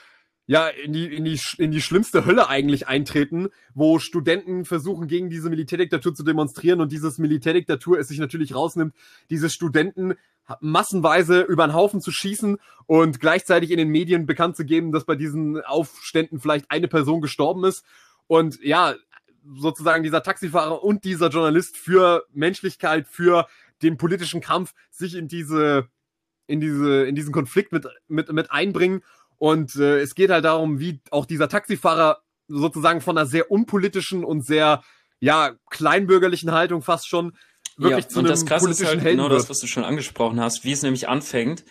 [0.47, 5.29] ja, in die, in die, in die schlimmste Hölle eigentlich eintreten, wo Studenten versuchen, gegen
[5.29, 8.95] diese Militärdiktatur zu demonstrieren und dieses Militärdiktatur es sich natürlich rausnimmt,
[9.29, 10.15] diese Studenten
[10.61, 15.05] massenweise über den Haufen zu schießen und gleichzeitig in den Medien bekannt zu geben, dass
[15.05, 17.85] bei diesen Aufständen vielleicht eine Person gestorben ist.
[18.29, 18.95] Und ja,
[19.57, 23.49] sozusagen dieser Taxifahrer und dieser Journalist für Menschlichkeit, für
[23.83, 25.89] den politischen Kampf sich in diese,
[26.47, 29.03] in diese, in diesen Konflikt mit, mit, mit einbringen
[29.39, 32.19] und äh, es geht halt darum, wie auch dieser Taxifahrer
[32.49, 34.83] sozusagen von einer sehr unpolitischen und sehr,
[35.21, 37.33] ja, kleinbürgerlichen Haltung fast schon
[37.77, 39.41] wirklich ja, zu und einem das Krasse ist halt Helden genau wird.
[39.41, 41.65] das, was du schon angesprochen hast, wie es nämlich anfängt.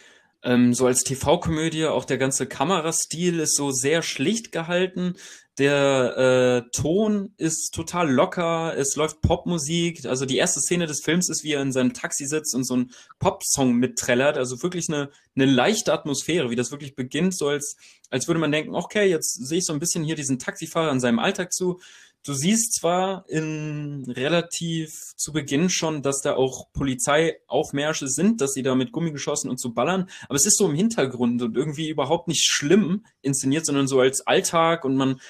[0.43, 5.15] Ähm, so als TV-Komödie, auch der ganze Kamerastil ist so sehr schlicht gehalten.
[5.57, 10.05] Der äh, Ton ist total locker, es läuft Popmusik.
[10.05, 12.73] Also die erste Szene des Films ist, wie er in seinem Taxi sitzt und so
[12.73, 14.37] einen Popsong mitträllert.
[14.37, 17.77] Also wirklich eine, eine leichte Atmosphäre, wie das wirklich beginnt, so als,
[18.09, 20.99] als würde man denken, okay, jetzt sehe ich so ein bisschen hier diesen Taxifahrer in
[20.99, 21.79] seinem Alltag zu.
[22.25, 28.63] Du siehst zwar in relativ zu Beginn schon, dass da auch Polizeiaufmärsche sind, dass sie
[28.63, 32.27] da mit Gummigeschossen und so ballern, aber es ist so im Hintergrund und irgendwie überhaupt
[32.27, 35.21] nicht schlimm inszeniert, sondern so als Alltag und man,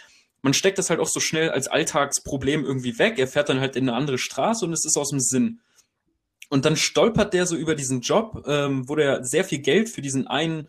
[0.45, 3.17] man steckt das halt auch so schnell als Alltagsproblem irgendwie weg.
[3.17, 5.59] Er fährt dann halt in eine andere Straße und es ist aus dem Sinn.
[6.51, 10.03] Und dann stolpert der so über diesen Job, ähm, wo der sehr viel Geld für
[10.03, 10.67] diesen einen,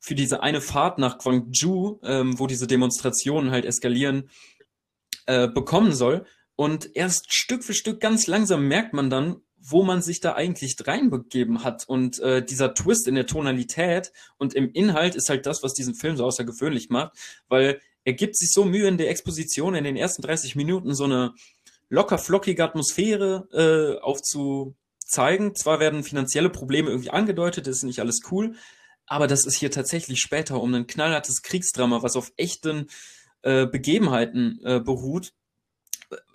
[0.00, 4.28] für diese eine Fahrt nach Gwangju, ähm, wo diese Demonstrationen halt eskalieren,
[5.24, 6.26] äh, bekommen soll.
[6.54, 10.76] Und erst Stück für Stück ganz langsam merkt man dann, wo man sich da eigentlich
[10.86, 11.88] reinbegeben hat.
[11.88, 15.94] Und äh, dieser Twist in der Tonalität und im Inhalt ist halt das, was diesen
[15.94, 17.16] Film so außergewöhnlich macht,
[17.48, 21.04] weil er gibt sich so Mühe in der Exposition in den ersten 30 Minuten so
[21.04, 21.34] eine
[21.88, 25.56] locker flockige Atmosphäre äh, aufzuzeigen.
[25.56, 28.54] Zwar werden finanzielle Probleme irgendwie angedeutet, das ist nicht alles cool,
[29.06, 32.86] aber das ist hier tatsächlich später um ein knallhartes Kriegsdrama, was auf echten
[33.42, 35.32] äh, Begebenheiten äh, beruht,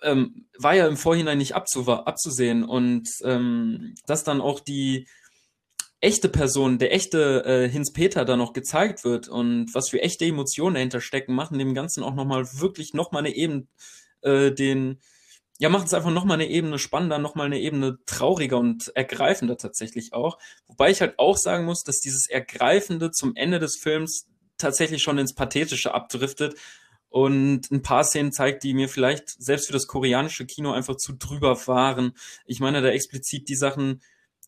[0.02, 5.08] ähm, war ja im Vorhinein nicht abzusehen und ähm, dass dann auch die
[6.02, 10.24] echte Person, der echte äh, Hinz Peter da noch gezeigt wird und was für echte
[10.24, 13.68] Emotionen dahinter stecken, machen dem Ganzen auch nochmal wirklich nochmal eine Ebene,
[14.22, 15.00] äh, den,
[15.58, 20.12] ja, machen es einfach nochmal eine Ebene spannender, nochmal eine Ebene trauriger und ergreifender tatsächlich
[20.12, 20.38] auch.
[20.66, 24.26] Wobei ich halt auch sagen muss, dass dieses Ergreifende zum Ende des Films
[24.58, 26.56] tatsächlich schon ins Pathetische abdriftet
[27.10, 31.12] und ein paar Szenen zeigt, die mir vielleicht selbst für das koreanische Kino einfach zu
[31.12, 32.16] drüber waren.
[32.44, 34.00] Ich meine da explizit die Sachen,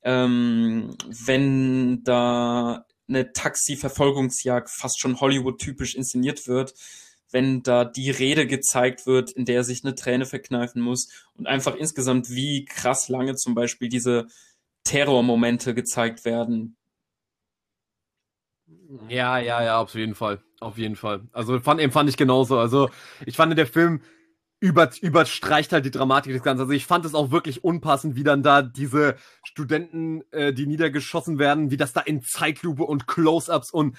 [0.04, 6.74] ähm, wenn da eine Taxi-Verfolgungsjagd fast schon Hollywood-typisch inszeniert wird,
[7.30, 11.46] wenn da die Rede gezeigt wird, in der er sich eine Träne verkneifen muss und
[11.46, 14.28] einfach insgesamt wie krass lange zum Beispiel diese
[14.84, 16.76] Terrormomente gezeigt werden.
[19.08, 20.42] Ja, ja, ja, auf jeden Fall.
[20.60, 21.22] Auf jeden Fall.
[21.32, 22.58] Also fand, fand ich genauso.
[22.58, 22.88] Also
[23.26, 24.00] ich fand der Film
[24.64, 26.62] über, überstreicht halt die Dramatik des Ganzen.
[26.62, 31.38] Also ich fand es auch wirklich unpassend, wie dann da diese Studenten, äh, die niedergeschossen
[31.38, 33.98] werden, wie das da in Zeitlupe und Close-ups und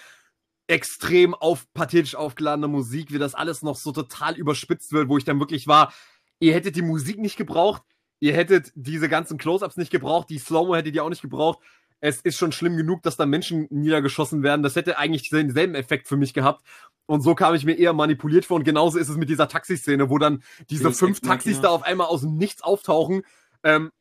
[0.66, 5.24] extrem auf pathetisch aufgeladene Musik, wie das alles noch so total überspitzt wird, wo ich
[5.24, 5.94] dann wirklich war,
[6.40, 7.84] ihr hättet die Musik nicht gebraucht,
[8.20, 11.60] ihr hättet diese ganzen Close-ups nicht gebraucht, die Slow-Mo hättet ihr auch nicht gebraucht.
[12.02, 14.64] Es ist schon schlimm genug, dass da Menschen niedergeschossen werden.
[14.64, 16.64] Das hätte eigentlich denselben Effekt für mich gehabt.
[17.08, 18.58] Und so kam ich mir eher manipuliert vor.
[18.58, 21.84] Und genauso ist es mit dieser Taxiszene, wo dann diese Deus fünf Taxis da auf
[21.84, 23.24] einmal aus dem Nichts auftauchen.
[23.64, 23.92] Ähm,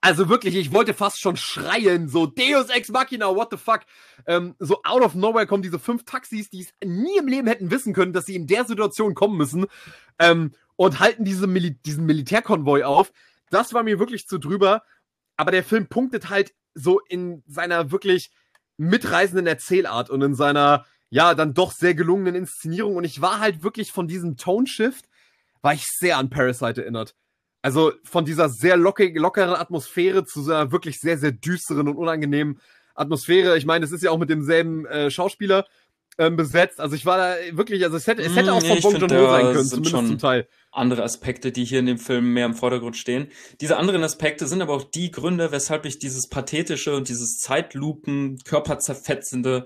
[0.00, 3.80] also wirklich, ich wollte fast schon schreien, so Deus Ex Machina, what the fuck.
[4.26, 7.70] Ähm, so out of nowhere kommen diese fünf Taxis, die es nie im Leben hätten
[7.70, 9.66] wissen können, dass sie in der Situation kommen müssen.
[10.18, 13.12] Ähm, und halten diese Mil diesen Militärkonvoi auf.
[13.50, 14.82] Das war mir wirklich zu drüber.
[15.38, 18.30] Aber der Film punktet halt so in seiner wirklich
[18.76, 22.96] mitreißenden Erzählart und in seiner ja, dann doch sehr gelungenen Inszenierung.
[22.96, 25.06] Und ich war halt wirklich von diesem Tone-Shift,
[25.62, 27.14] war ich sehr an Parasite erinnert.
[27.62, 32.60] Also von dieser sehr lockig, lockeren Atmosphäre zu einer wirklich sehr, sehr düsteren und unangenehmen
[32.94, 33.56] Atmosphäre.
[33.56, 35.66] Ich meine, es ist ja auch mit demselben äh, Schauspieler
[36.18, 36.80] ähm, besetzt.
[36.80, 38.96] Also ich war da wirklich, also es hätte, es hätte mm, auch von nee, Bong
[38.96, 40.48] Joon-ho sein können, zumindest zum Teil.
[40.72, 43.28] Andere Aspekte, die hier in dem Film mehr im Vordergrund stehen.
[43.60, 48.38] Diese anderen Aspekte sind aber auch die Gründe, weshalb ich dieses pathetische und dieses Zeitlupen,
[48.44, 49.64] körperzerfetzende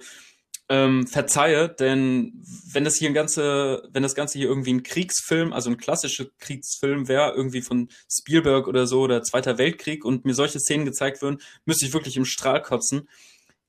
[0.69, 2.33] ähm, verzeihe, denn
[2.73, 6.27] wenn das hier ein ganze, wenn das Ganze hier irgendwie ein Kriegsfilm, also ein klassischer
[6.39, 11.21] Kriegsfilm wäre, irgendwie von Spielberg oder so oder Zweiter Weltkrieg und mir solche Szenen gezeigt
[11.21, 13.09] würden, müsste ich wirklich im Strahl kotzen.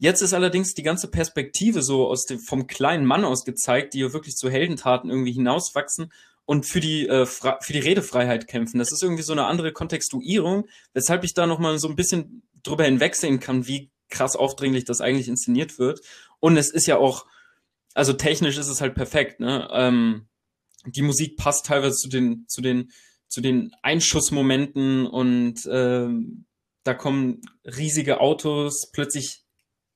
[0.03, 3.99] Jetzt ist allerdings die ganze Perspektive so aus dem, vom kleinen Mann aus gezeigt, die
[3.99, 6.11] hier wirklich zu Heldentaten irgendwie hinauswachsen
[6.43, 8.79] und für die, äh, für die Redefreiheit kämpfen.
[8.79, 12.83] Das ist irgendwie so eine andere Kontextuierung, weshalb ich da nochmal so ein bisschen drüber
[12.83, 16.01] hinwegsehen kann, wie krass aufdringlich das eigentlich inszeniert wird.
[16.41, 17.25] Und es ist ja auch,
[17.93, 19.69] also technisch ist es halt perfekt, ne?
[19.71, 20.27] Ähm,
[20.85, 22.91] die Musik passt teilweise zu den, zu den,
[23.29, 26.43] zu den Einschussmomenten und ähm,
[26.83, 29.42] da kommen riesige Autos plötzlich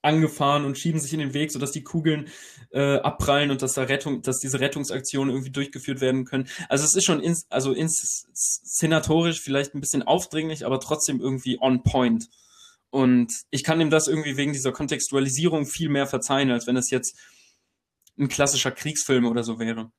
[0.02, 2.30] angefahren und schieben sich in den Weg, sodass die Kugeln
[2.72, 6.48] äh, abprallen und dass da Rettung, dass diese Rettungsaktionen irgendwie durchgeführt werden können.
[6.70, 11.84] Also es ist schon ins, also inszenatorisch vielleicht ein bisschen aufdringlich, aber trotzdem irgendwie on
[11.84, 12.30] point.
[12.89, 16.89] Und ich kann ihm das irgendwie wegen dieser Kontextualisierung viel mehr verzeihen, als wenn es
[16.89, 17.18] jetzt
[18.18, 19.91] ein klassischer Kriegsfilm oder so wäre.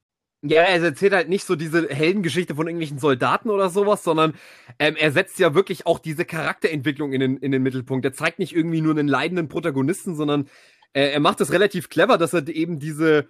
[0.43, 4.35] Ja, er erzählt halt nicht so diese Heldengeschichte von irgendwelchen Soldaten oder sowas, sondern
[4.79, 8.05] ähm, er setzt ja wirklich auch diese Charakterentwicklung in den, in den Mittelpunkt.
[8.05, 10.49] Er zeigt nicht irgendwie nur einen leidenden Protagonisten, sondern
[10.93, 13.29] äh, er macht es relativ clever, dass er eben diese,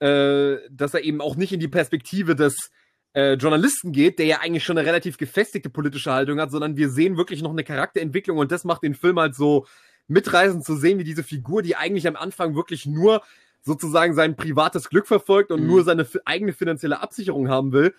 [0.00, 2.70] äh, dass er eben auch nicht in die Perspektive des
[3.14, 6.90] äh, Journalisten geht, der ja eigentlich schon eine relativ gefestigte politische Haltung hat, sondern wir
[6.90, 9.66] sehen wirklich noch eine Charakterentwicklung und das macht den Film halt so
[10.08, 13.22] mitreißend zu sehen, wie diese Figur, die eigentlich am Anfang wirklich nur
[13.64, 15.66] sozusagen sein privates Glück verfolgt und mhm.
[15.66, 17.94] nur seine eigene finanzielle Absicherung haben will,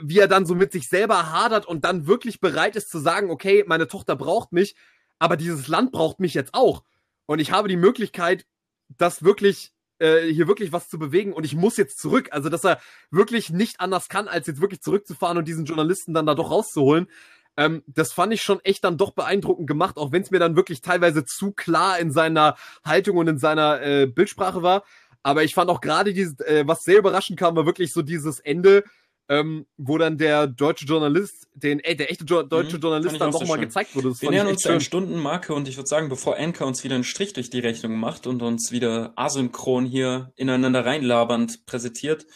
[0.00, 3.30] wie er dann so mit sich selber hadert und dann wirklich bereit ist zu sagen,
[3.30, 4.74] okay, meine Tochter braucht mich,
[5.18, 6.82] aber dieses Land braucht mich jetzt auch.
[7.26, 8.46] Und ich habe die Möglichkeit,
[8.88, 12.28] das wirklich äh, hier wirklich was zu bewegen und ich muss jetzt zurück.
[12.32, 12.80] Also, dass er
[13.10, 17.06] wirklich nicht anders kann, als jetzt wirklich zurückzufahren und diesen Journalisten dann da doch rauszuholen.
[17.56, 20.56] Ähm, das fand ich schon echt dann doch beeindruckend gemacht, auch wenn es mir dann
[20.56, 24.84] wirklich teilweise zu klar in seiner Haltung und in seiner äh, Bildsprache war.
[25.22, 28.40] Aber ich fand auch gerade dieses, äh, was sehr überraschend kam, war wirklich so dieses
[28.40, 28.84] Ende,
[29.28, 33.30] ähm, wo dann der deutsche Journalist, den, ey, der echte jo deutsche mhm, Journalist dann
[33.30, 34.08] nochmal gezeigt wurde.
[34.08, 37.04] Das Wir nähern uns der Stundenmarke und ich würde sagen, bevor Anker uns wieder einen
[37.04, 42.26] Strich durch die Rechnung macht und uns wieder asynchron hier ineinander reinlabernd präsentiert,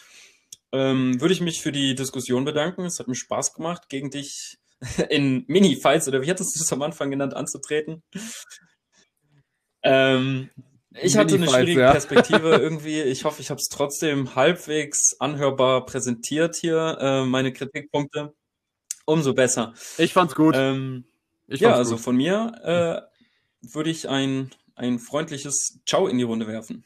[0.71, 2.85] ähm, würde ich mich für die Diskussion bedanken.
[2.85, 4.57] Es hat mir Spaß gemacht, gegen dich
[5.09, 8.03] in Mini-Fights oder wie hattest du es am Anfang genannt, anzutreten.
[9.83, 10.49] ähm,
[11.01, 11.91] Ich hatte eine schwierige ja.
[11.91, 13.01] Perspektive irgendwie.
[13.01, 18.33] Ich hoffe, ich habe es trotzdem halbwegs anhörbar präsentiert hier, äh, meine Kritikpunkte.
[19.05, 19.73] Umso besser.
[19.97, 20.53] Ich fand's gut.
[20.57, 21.05] Ähm,
[21.47, 22.03] ich ja, also gut.
[22.03, 26.83] von mir äh, würde ich ein, ein freundliches Ciao in die Runde werfen.